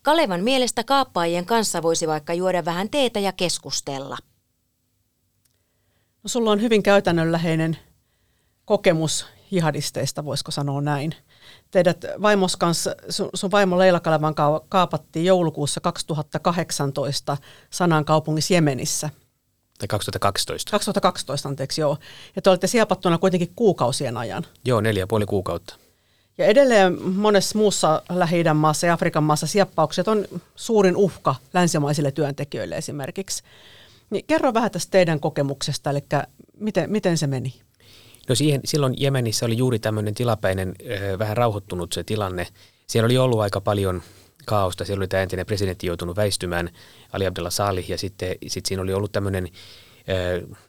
[0.01, 4.17] Kalevan mielestä kaappaajien kanssa voisi vaikka juoda vähän teetä ja keskustella.
[6.23, 7.77] No, sulla on hyvin käytännönläheinen
[8.65, 11.15] kokemus jihadisteista, voisiko sanoa näin.
[11.71, 14.35] Teidät vaimos kanssa, sun, sun vaimo Leila Kalevan
[14.69, 17.37] kaapattiin joulukuussa 2018
[17.69, 19.09] Sanan kaupungissa Jemenissä.
[19.79, 20.71] Tai 2012.
[20.71, 21.97] 2012, anteeksi, joo.
[22.35, 24.45] Ja te olette siepattuna kuitenkin kuukausien ajan.
[24.65, 25.75] Joo, neljä ja puoli kuukautta.
[26.37, 32.77] Ja edelleen monessa muussa lähi maassa ja Afrikan maassa sieppaukset on suurin uhka länsimaisille työntekijöille
[32.77, 33.43] esimerkiksi.
[34.09, 35.99] Niin kerro vähän tästä teidän kokemuksesta, eli
[36.59, 37.61] miten, miten se meni?
[38.29, 40.75] No siihen, silloin Jemenissä oli juuri tämmöinen tilapäinen,
[41.19, 42.47] vähän rauhoittunut se tilanne.
[42.87, 44.01] Siellä oli ollut aika paljon
[44.45, 44.85] kaaosta.
[44.85, 46.69] Siellä oli tämä entinen presidentti joutunut väistymään,
[47.13, 49.49] Ali Abdullah Salih, ja sitten sit siinä oli ollut tämmöinen,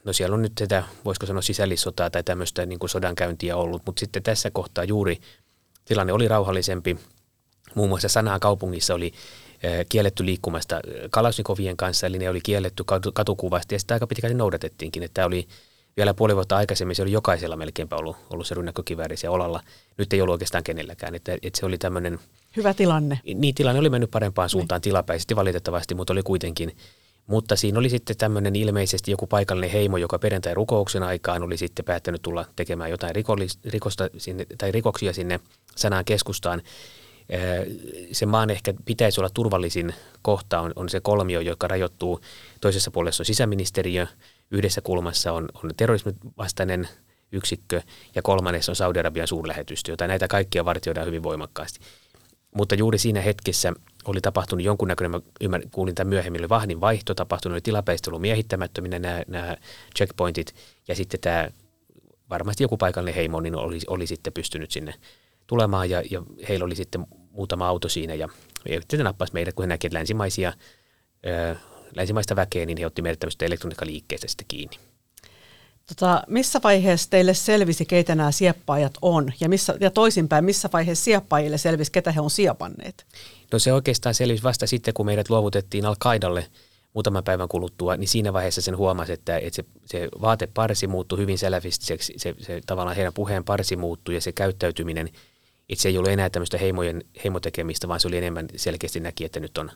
[0.05, 4.01] no siellä on nyt tätä, voisiko sanoa sisällissotaa tai tämmöistä niin kuin sodankäyntiä ollut, mutta
[4.01, 5.21] sitten tässä kohtaa juuri
[5.85, 6.99] tilanne oli rauhallisempi.
[7.75, 9.13] Muun muassa Sanaa kaupungissa oli
[9.89, 10.81] kielletty liikkumasta
[11.11, 12.85] Kalasnikovien kanssa, eli ne oli kielletty
[13.15, 15.49] katukuvasti, ja sitä aika pitkälti noudatettiinkin, että tämä oli
[15.99, 19.61] vielä puoli vuotta aikaisemmin se oli jokaisella melkeinpä ollut, ollut se rynnäkkökivääri siellä olalla.
[19.99, 22.19] Nyt ei ollut oikeastaan kenelläkään, että, että se oli tämmöinen...
[22.57, 23.21] Hyvä tilanne.
[23.35, 24.83] Niin, tilanne oli mennyt parempaan suuntaan niin.
[24.83, 26.77] tilapäisesti valitettavasti, mutta oli kuitenkin.
[27.27, 31.85] Mutta siinä oli sitten tämmöinen ilmeisesti joku paikallinen heimo, joka perjantai rukouksen aikaan oli sitten
[31.85, 35.41] päättänyt tulla tekemään jotain rikollis, rikosta sinne, tai rikoksia sinne
[35.77, 36.63] sanaan keskustaan.
[38.13, 42.21] Se maan ehkä pitäisi olla turvallisin kohta on, on se kolmio, joka rajoittuu.
[42.61, 44.07] Toisessa puolessa on sisäministeriö,
[44.51, 46.89] Yhdessä kulmassa on, on terrorismin vastainen
[47.33, 47.83] yksikkö
[48.15, 51.81] ja kolmannessa on Saudi-Arabian suurlähetystö, jota näitä kaikkia vartioidaan hyvin voimakkaasti.
[52.55, 53.73] Mutta juuri siinä hetkessä
[54.05, 58.99] oli tapahtunut jonkunnäköinen, mä ymmär, kuulin tämän myöhemmin, oli vahdin vaihto, tapahtunut oli tilapäisesti miehittämättöminä
[58.99, 59.57] nämä, nämä
[59.97, 60.55] checkpointit
[60.89, 61.51] ja sitten tämä
[62.31, 64.95] varmasti joku paikallinen heimo niin oli, oli sitten pystynyt sinne
[65.47, 67.07] tulemaan ja, ja heillä oli sitten
[67.39, 68.29] muutama auto siinä ja
[68.81, 70.53] sitten nappasi meidät, kun he näkivät länsimaisia
[71.97, 74.77] länsimaista väkeä, niin he otti meidät tämmöistä elektroniikkaliikkeestä sitten kiinni.
[75.87, 79.33] Tota, missä vaiheessa teille selvisi, keitä nämä sieppaajat on?
[79.41, 83.07] Ja, missä, ja toisinpäin, missä vaiheessa sieppaajille selvisi, ketä he on siepanneet?
[83.53, 86.47] No se oikeastaan selvisi vasta sitten, kun meidät luovutettiin Al-Qaidalle
[86.95, 91.39] muutaman päivän kuluttua, niin siinä vaiheessa sen huomasi, että, että se, se vaateparsi muuttui hyvin
[91.39, 95.11] selvistiseksi, se, se, tavallaan heidän puheen parsi muuttui ja se käyttäytyminen,
[95.69, 99.41] että se ei ollut enää tämmöistä heimojen, heimotekemistä, vaan se oli enemmän selkeästi näki, että
[99.41, 99.71] nyt on,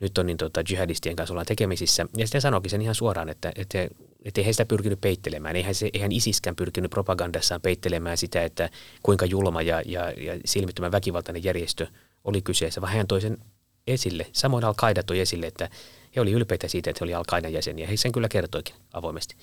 [0.00, 2.06] nyt on niin tota, jihadistien kanssa ollaan tekemisissä.
[2.16, 3.88] Ja sitten sanoikin sen ihan suoraan, että, että,
[4.24, 5.56] että ei he sitä pyrkinyt peittelemään.
[5.56, 8.70] Eihän, se, eihän isiskään pyrkinyt propagandassaan peittelemään sitä, että
[9.02, 11.86] kuinka julma ja, ja, ja silmittömän väkivaltainen järjestö
[12.24, 13.38] oli kyseessä, vaan hän toi sen
[13.86, 14.26] esille.
[14.32, 14.74] Samoin al
[15.06, 15.70] toi esille, että
[16.16, 17.86] he oli ylpeitä siitä, että he oli al jäseniä.
[17.86, 19.36] He sen kyllä kertoikin avoimesti.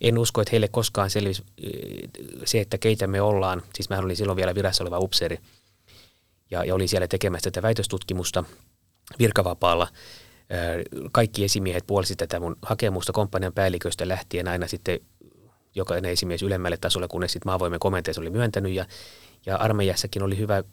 [0.00, 1.42] En usko, että heille koskaan selvisi
[2.44, 3.62] se, että keitä me ollaan.
[3.74, 5.38] Siis mä olin silloin vielä virassa oleva upseeri
[6.50, 8.44] ja, ja olin siellä tekemässä tätä väitöstutkimusta–
[9.18, 9.88] virkavapaalla.
[11.12, 15.00] Kaikki esimiehet puolisivat tätä mun hakemusta komppanian päälliköstä lähtien aina sitten
[15.74, 18.86] jokainen esimies ylemmälle tasolle, kunnes sitten maavoimen komentaja oli myöntänyt ja,
[19.46, 20.64] ja armeijassakin oli hyvä,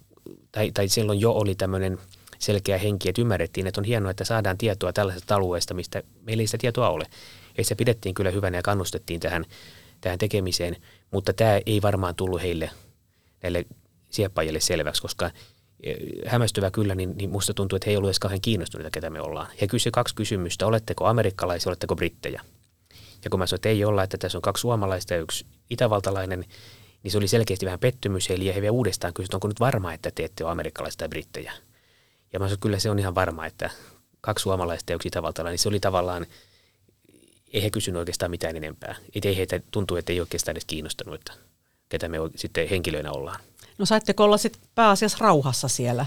[0.52, 1.98] tai, tai silloin jo oli tämmöinen
[2.40, 6.48] selkeä henki, että ymmärrettiin, että on hienoa, että saadaan tietoa tällaisesta alueesta, mistä meillä ei
[6.48, 7.06] sitä tietoa ole.
[7.64, 9.46] Se pidettiin kyllä hyvänä ja kannustettiin tähän,
[10.02, 10.78] tähän tekemiseen,
[11.12, 12.70] mutta tämä ei varmaan tullut heille,
[13.44, 13.66] näille
[14.10, 15.32] sieppajille selväksi, koska
[16.28, 19.22] hämmästyvä kyllä, niin, niin musta tuntuu, että he ei ollut edes kauhean kiinnostuneita, ketä me
[19.22, 19.48] ollaan.
[19.62, 22.42] He kysyivät kaksi kysymystä, oletteko amerikkalaisia, oletteko brittejä?
[23.24, 26.46] Ja kun mä sanoin, että ei olla, että tässä on kaksi suomalaista ja yksi itävaltalainen,
[27.04, 30.12] niin se oli selkeästi vähän pettymys eli he vielä uudestaan kysyivät, onko nyt varma, että
[30.16, 31.54] te ette ole amerikkalaisia tai brittejä.
[32.34, 33.70] Ja mä sanoin, että kyllä se on ihan varma, että
[34.22, 36.26] kaksi suomalaista ja yksi itävaltalainen, niin se oli tavallaan,
[37.54, 38.96] ei he kysynyt oikeastaan mitään enempää.
[39.16, 41.34] Et ei heitä tuntuu, että ei oikeastaan edes kiinnostanut, että
[41.90, 43.40] ketä me sitten henkilöinä ollaan.
[43.78, 46.06] No saitteko olla sitten pääasiassa rauhassa siellä?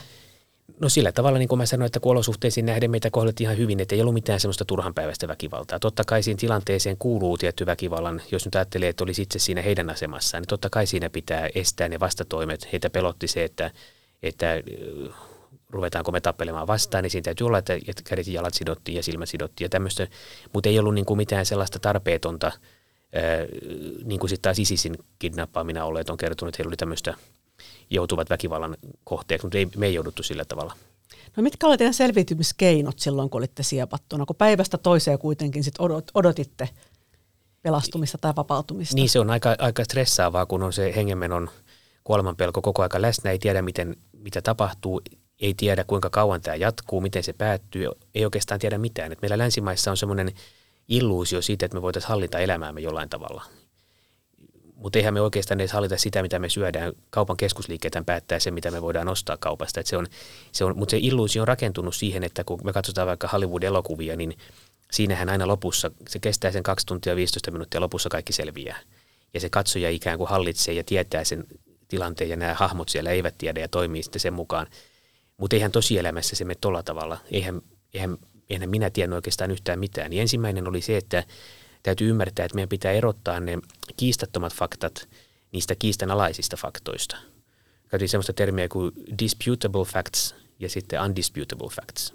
[0.80, 3.80] No sillä tavalla, niin kuin mä sanoin, että kun olosuhteisiin nähden meitä kohdeltiin ihan hyvin,
[3.80, 5.80] että ei ollut mitään semmoista turhanpäiväistä väkivaltaa.
[5.80, 9.90] Totta kai siinä tilanteeseen kuuluu tietty väkivallan, jos nyt ajattelee, että olisi itse siinä heidän
[9.90, 12.72] asemassaan, niin totta kai siinä pitää estää ne vastatoimet.
[12.72, 13.70] Heitä pelotti se, että,
[14.22, 14.62] että
[15.74, 19.28] ruvetaanko me tappelemaan vastaan, niin siinä täytyy olla, että kädet ja jalat sidottiin ja silmät
[19.28, 20.06] sidottiin ja tämmöistä,
[20.52, 22.52] mutta ei ollut niin kuin mitään sellaista tarpeetonta, äh,
[24.04, 27.14] niin kuin sitten taas ISISin kidnappaamina olleet on kertonut, että heillä oli tämmöistä
[27.90, 30.74] joutuvat väkivallan kohteeksi, mutta ei, me ei jouduttu sillä tavalla.
[31.36, 36.10] No mitkä olivat teidän selviytymiskeinot silloin, kun olitte siepattuna, kun päivästä toiseen kuitenkin sit odot,
[36.14, 36.68] odotitte
[37.62, 38.94] pelastumista tai vapautumista?
[38.94, 41.50] Niin se on aika, aika stressaavaa, kun on se hengenmenon
[42.04, 45.00] kuolemanpelko koko aika läsnä, ei tiedä miten, mitä tapahtuu,
[45.44, 49.12] ei tiedä kuinka kauan tämä jatkuu, miten se päättyy, ei oikeastaan tiedä mitään.
[49.12, 50.32] Et meillä länsimaissa on semmoinen
[50.88, 53.44] illuusio siitä, että me voitaisiin hallita elämäämme jollain tavalla
[54.84, 56.92] mutta eihän me oikeastaan edes hallita sitä, mitä me syödään.
[57.10, 59.80] Kaupan keskusliikkeet päättää sen, mitä me voidaan ostaa kaupasta.
[59.80, 60.06] Et se on,
[60.52, 64.38] se on, mutta se illuusio on rakentunut siihen, että kun me katsotaan vaikka Hollywood-elokuvia, niin
[64.92, 68.78] siinähän aina lopussa, se kestää sen 2 tuntia 15 minuuttia, lopussa kaikki selviää.
[69.34, 71.44] Ja se katsoja ikään kuin hallitsee ja tietää sen
[71.88, 74.66] tilanteen ja nämä hahmot siellä eivät tiedä ja toimii sitten sen mukaan.
[75.36, 77.18] Mutta eihän tosielämässä se mene tuolla tavalla.
[77.30, 77.62] Eihän,
[77.94, 78.18] eihän,
[78.50, 80.10] eihän minä tiennyt oikeastaan yhtään mitään.
[80.10, 81.24] Niin ensimmäinen oli se, että
[81.82, 83.58] täytyy ymmärtää, että meidän pitää erottaa ne
[83.96, 85.08] kiistattomat faktat
[85.52, 87.16] niistä kiistanalaisista faktoista.
[87.88, 92.14] Käytiin sellaista termiä kuin disputable facts ja sitten undisputable facts.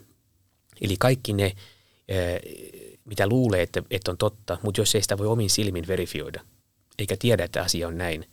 [0.82, 1.56] Eli kaikki ne,
[3.06, 6.42] mitä luulee, että, että on totta, mutta jos ei sitä voi omin silmin verifioida,
[7.00, 8.26] eikä tiedä, että asia on näin,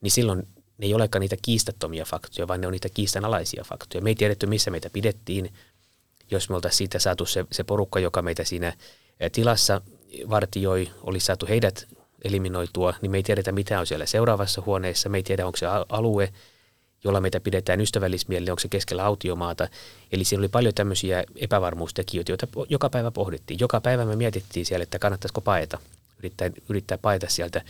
[0.00, 0.48] niin silloin
[0.78, 4.02] ne ei olekaan niitä kiistattomia faktoja, vaan ne on niitä kiistanalaisia faktoja.
[4.02, 5.52] Me ei tiedetty, missä meitä pidettiin,
[6.30, 8.72] jos me oltaisiin siitä saatu se, se porukka, joka meitä siinä
[9.32, 9.80] tilassa
[10.30, 11.88] vartioi, olisi saatu heidät
[12.24, 15.08] eliminoitua, niin me ei tiedetä, mitä on siellä seuraavassa huoneessa.
[15.08, 16.32] Me ei tiedä, onko se alue,
[17.04, 19.68] jolla meitä pidetään ystävällismielinen, onko se keskellä autiomaata.
[20.12, 23.60] Eli siinä oli paljon tämmöisiä epävarmuustekijöitä, joita joka päivä pohdittiin.
[23.60, 25.78] Joka päivä me mietittiin siellä, että kannattaisiko paeta,
[26.18, 27.62] yrittää, yrittää paeta sieltä.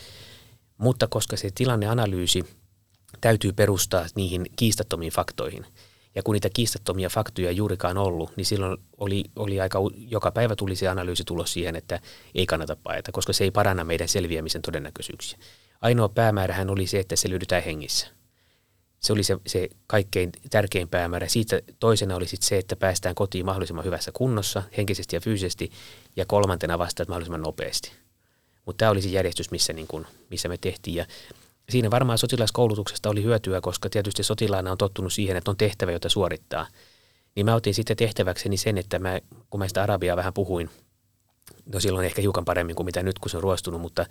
[0.78, 2.44] Mutta koska se tilanneanalyysi
[3.20, 5.66] täytyy perustaa niihin kiistattomiin faktoihin–
[6.18, 10.56] ja kun niitä kiistattomia faktoja ei juurikaan ollut, niin silloin oli, oli aika, joka päivä
[10.56, 12.00] tuli se analyysi tulos siihen, että
[12.34, 15.38] ei kannata paeta, koska se ei paranna meidän selviämisen todennäköisyyksiä.
[15.80, 18.06] Ainoa päämäärähän oli se, että se löydetään hengissä.
[19.00, 21.28] Se oli se, se kaikkein tärkein päämäärä.
[21.28, 25.70] Siitä toisena oli sitten se, että päästään kotiin mahdollisimman hyvässä kunnossa, henkisesti ja fyysisesti,
[26.16, 27.92] ja kolmantena vasta, mahdollisimman nopeasti.
[28.66, 30.96] Mutta tämä oli se järjestys, missä, niin kun, missä me tehtiin.
[30.96, 31.06] Ja
[31.70, 36.08] siinä varmaan sotilaskoulutuksesta oli hyötyä, koska tietysti sotilaana on tottunut siihen, että on tehtävä, jota
[36.08, 36.66] suorittaa.
[37.34, 40.70] Niin mä otin sitten tehtäväkseni sen, että mä, kun mä sitä arabiaa vähän puhuin,
[41.72, 44.06] no silloin ehkä hiukan paremmin kuin mitä nyt, kun se on ruostunut, mutta,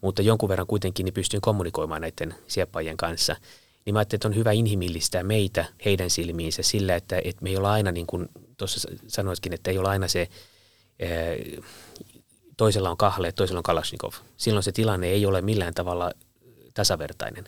[0.00, 3.36] mutta jonkun verran kuitenkin niin pystyin kommunikoimaan näiden sieppaajien kanssa.
[3.84, 7.56] Niin mä ajattelin, että on hyvä inhimillistää meitä heidän silmiinsä sillä, että, että me ei
[7.56, 10.28] olla aina, niin kuin tuossa sanoiskin, että ei olla aina se,
[12.56, 14.12] toisella on kahle, toisella on Kalashnikov.
[14.36, 16.12] Silloin se tilanne ei ole millään tavalla
[16.76, 17.44] tasavertainen.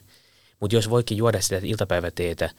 [0.59, 2.49] Mutta jos voikin juoda sitä iltapäiväteetä,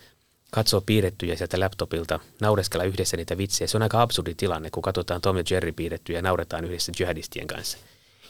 [0.51, 5.21] katsoa piirrettyjä sieltä laptopilta, naureskella yhdessä niitä vitsejä, se on aika absurdi tilanne, kun katsotaan
[5.21, 7.79] Tom ja Jerry piirrettyjä ja nauretaan yhdessä jihadistien kanssa.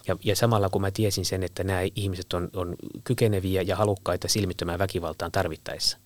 [0.09, 4.29] Ja, ja samalla kun mä tiesin sen, että nämä ihmiset on, on kykeneviä ja halukkaita
[4.29, 5.99] silmittömään väkivaltaan tarvittaessa.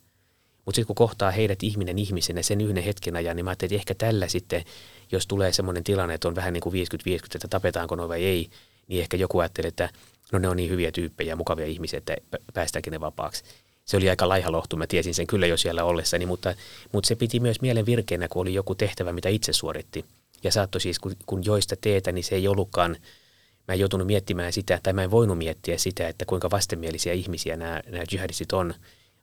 [0.64, 3.80] Mutta sitten kun kohtaa heidät ihminen ihmisenä sen yhden hetken ajan, niin mä ajattelin, että
[3.80, 4.64] ehkä tällä sitten,
[5.12, 8.50] jos tulee sellainen tilanne, että on vähän niin kuin 50-50, että tapetaanko no vai ei,
[8.88, 9.88] niin ehkä joku ajattelee, että
[10.34, 12.16] no ne on niin hyviä tyyppejä, mukavia ihmisiä, että
[12.54, 13.44] päästäänkin ne vapaaksi.
[13.84, 16.54] Se oli aika laiha lohtu, mä tiesin sen kyllä jo siellä ollessani, mutta,
[16.92, 20.04] mutta se piti myös mielen virkeenä, kun oli joku tehtävä, mitä itse suoritti.
[20.44, 22.96] Ja saattoi siis, kun, kun joista teetä, niin se ei ollutkaan,
[23.68, 27.56] mä en joutunut miettimään sitä, tai mä en voinut miettiä sitä, että kuinka vastenmielisiä ihmisiä
[27.56, 28.74] nämä, nämä jihadistit on,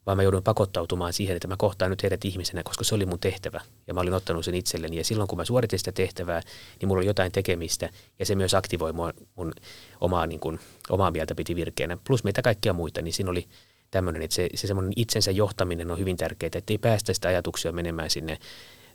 [0.06, 3.20] vaan mä joudun pakottautumaan siihen, että mä kohtaan nyt heidät ihmisenä, koska se oli mun
[3.20, 3.62] tehtävä.
[3.88, 4.98] Ja mä olin ottanut sen itselleni.
[4.98, 6.42] Ja silloin, kun mä suoritin sitä tehtävää,
[6.80, 7.90] niin mulla oli jotain tekemistä.
[8.20, 9.54] Ja se myös aktivoi mua, mun
[10.02, 11.98] omaa, niin kuin, omaa mieltä piti virkeänä.
[12.08, 13.48] Plus meitä kaikkia muita, niin siinä oli
[13.92, 17.72] tämmöinen, että se, se semmoinen itsensä johtaminen on hyvin tärkeää, että ei päästä sitä ajatuksia
[17.72, 18.38] menemään sinne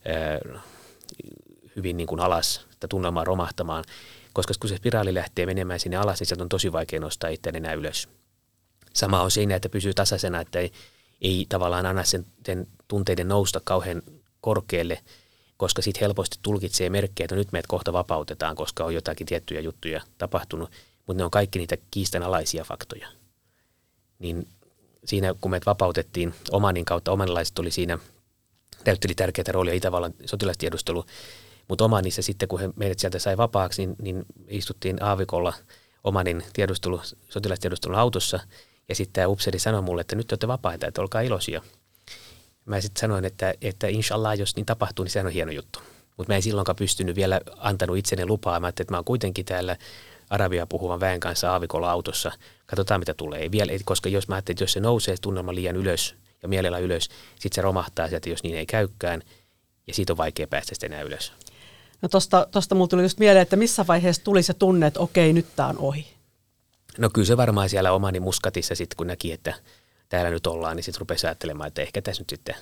[0.05, 0.63] ää,
[1.77, 3.85] hyvin niin kuin alas, että tunnelmaan romahtamaan.
[4.33, 7.57] Koska kun se spiraali lähtee menemään sinne alas, niin sieltä on tosi vaikea nostaa itseään
[7.57, 8.09] enää ylös.
[8.95, 10.73] Sama on siinä, että pysyy tasaisena, että ei,
[11.21, 14.03] ei tavallaan anna sen, sen tunteiden nousta kauhean
[14.41, 15.01] korkealle,
[15.57, 19.61] koska sitten helposti tulkitsee merkkejä, että no nyt meidät kohta vapautetaan, koska on jotakin tiettyjä
[19.61, 20.71] juttuja tapahtunut,
[21.07, 23.09] mutta ne on kaikki niitä kiistanalaisia faktoja.
[24.19, 24.49] Niin
[25.05, 27.99] siinä, kun meidät vapautettiin Omanin kautta, omanlaiset oli siinä,
[28.85, 31.05] täytteli tärkeää roolia Itävallan sotilastiedustelu,
[31.69, 35.55] Mutta Omanissa sitten, kun he meidät sieltä sai vapaaksi, niin, niin istuttiin aavikolla
[36.05, 38.41] Omanin tiedustelu, sotilastiedustelun autossa.
[38.89, 41.63] Ja sitten tämä upseri sanoi mulle, että nyt te olette vapaita, että olkaa iloisia.
[42.65, 45.79] Mä sitten sanoin, että, että inshallah, jos niin tapahtuu, niin se on hieno juttu.
[46.17, 48.61] Mutta mä en silloinkaan pystynyt vielä antanut itseni lupaa.
[48.61, 49.77] Mä että mä oon kuitenkin täällä
[50.31, 52.33] arabia puhuvan väen kanssa aavikolla autossa.
[52.67, 53.41] Katsotaan, mitä tulee.
[53.41, 56.79] Ei vielä, koska jos mä ajattelin, että jos se nousee tunnelma liian ylös ja mielellä
[56.79, 57.09] ylös,
[57.39, 59.23] sitten se romahtaa sieltä, jos niin ei käykään.
[59.87, 61.33] Ja siitä on vaikea päästä sitten enää ylös.
[62.03, 65.33] No tosta, tosta mulla tuli just mieleen, että missä vaiheessa tuli se tunne, että okei,
[65.33, 66.16] nyt tämä on ohi.
[66.99, 69.55] No kyllä se varmaan siellä omani muskatissa sitten, kun näki, että
[70.09, 72.55] täällä nyt ollaan, niin sitten rupesi ajattelemaan, että ehkä tässä nyt sitten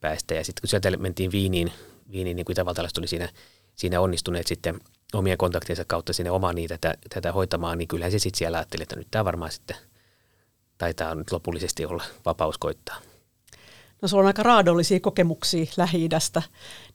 [0.00, 0.34] päästä.
[0.34, 1.72] Ja sitten kun sieltä mentiin Viiniin,
[2.12, 3.28] Viiniin niin kuin Itävaltalaiset tuli siinä,
[3.76, 4.80] siinä onnistuneet sitten
[5.14, 8.82] omien kontaktiensa kautta sinne omaan niitä tätä, tätä hoitamaan, niin kyllähän se sitten siellä ajatteli,
[8.82, 9.76] että nyt tämä varmaan sitten
[10.78, 12.96] taitaa nyt lopullisesti olla vapaus koittaa.
[14.02, 16.08] No sulla on aika raadollisia kokemuksia lähi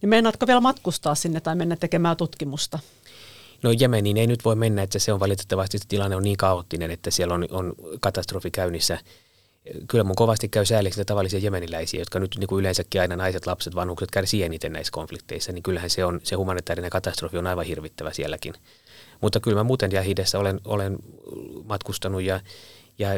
[0.01, 2.79] niin meinaatko vielä matkustaa sinne tai mennä tekemään tutkimusta?
[3.64, 6.91] No Jemeniin ei nyt voi mennä, että se on valitettavasti, se tilanne on niin kaoottinen,
[6.91, 8.99] että siellä on, on katastrofi käynnissä.
[9.88, 13.76] Kyllä mun kovasti käy sääliksi tavallisia jemeniläisiä, jotka nyt niin kuin yleensäkin aina naiset, lapset,
[13.76, 18.14] vanhukset kärsii eniten näissä konflikteissa, niin kyllähän se, on, se humanitaarinen katastrofi on aivan hirvittävä
[18.14, 18.53] sielläkin.
[19.22, 20.97] Mutta kyllä mä muuten Jahidessa olen, olen
[21.66, 22.39] matkustanut ja,
[22.99, 23.09] ja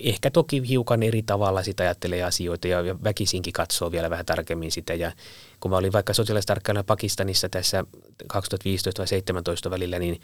[0.00, 4.94] ehkä toki hiukan eri tavalla sitä ajattelee asioita ja, väkisinkin katsoo vielä vähän tarkemmin sitä.
[4.94, 5.12] Ja
[5.60, 7.84] kun mä olin vaikka sotilastarkkailijana Pakistanissa tässä
[8.26, 10.20] 2015 vai 2017 välillä, niin,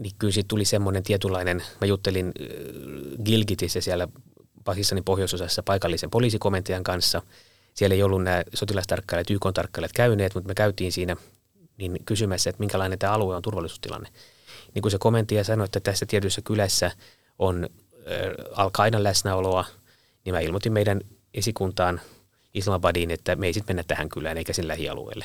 [0.00, 4.08] niin kyllä siitä tuli semmoinen tietynlainen, mä juttelin äh, Gilgitissä siellä
[4.64, 7.22] Pakistanin pohjoisosassa paikallisen poliisikomentajan kanssa.
[7.74, 11.16] Siellä ei ollut nämä sotilastarkkailijat, YK-tarkkailijat käyneet, mutta me käytiin siinä
[11.78, 14.08] niin kysymässä, että minkälainen tämä alue on turvallisuustilanne.
[14.74, 16.90] Niin kuin se komentaja sanoi, että tässä tietyssä kylässä
[17.38, 17.68] on
[18.56, 19.64] al läsnäoloa,
[20.24, 21.00] niin mä ilmoitin meidän
[21.34, 22.00] esikuntaan
[22.54, 25.24] Islamabadiin, että me ei sitten mennä tähän kylään eikä sen lähialueelle.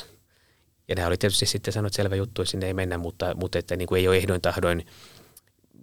[0.88, 3.76] Ja nämä oli tietysti sitten sanonut selvä juttu, että sinne ei mennä, mutta, mutta että
[3.76, 4.86] niin kuin ei ole ehdoin tahdoin,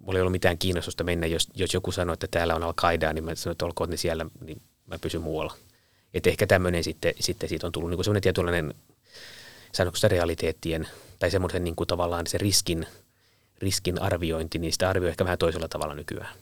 [0.01, 2.73] mulla ei ollut mitään kiinnostusta mennä, jos, jos joku sanoi, että täällä on al
[3.13, 5.53] niin mä sanoin, että olkoon ne siellä, niin mä pysyn muualla.
[6.13, 8.73] Että ehkä tämmöinen sitten, sitten siitä on tullut niin semmoinen tietynlainen,
[9.73, 10.87] sanoiko sitä realiteettien,
[11.19, 12.87] tai semmoisen niin kuin tavallaan se riskin,
[13.57, 16.35] riskin arviointi, niin sitä arvioi ehkä vähän toisella tavalla nykyään.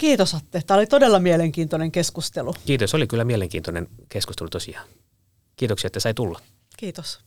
[0.00, 0.62] Kiitos Atte.
[0.66, 2.54] Tämä oli todella mielenkiintoinen keskustelu.
[2.66, 4.88] Kiitos, oli kyllä mielenkiintoinen keskustelu tosiaan.
[5.56, 6.40] Kiitoksia, että sai tulla.
[6.76, 7.20] Kiitos.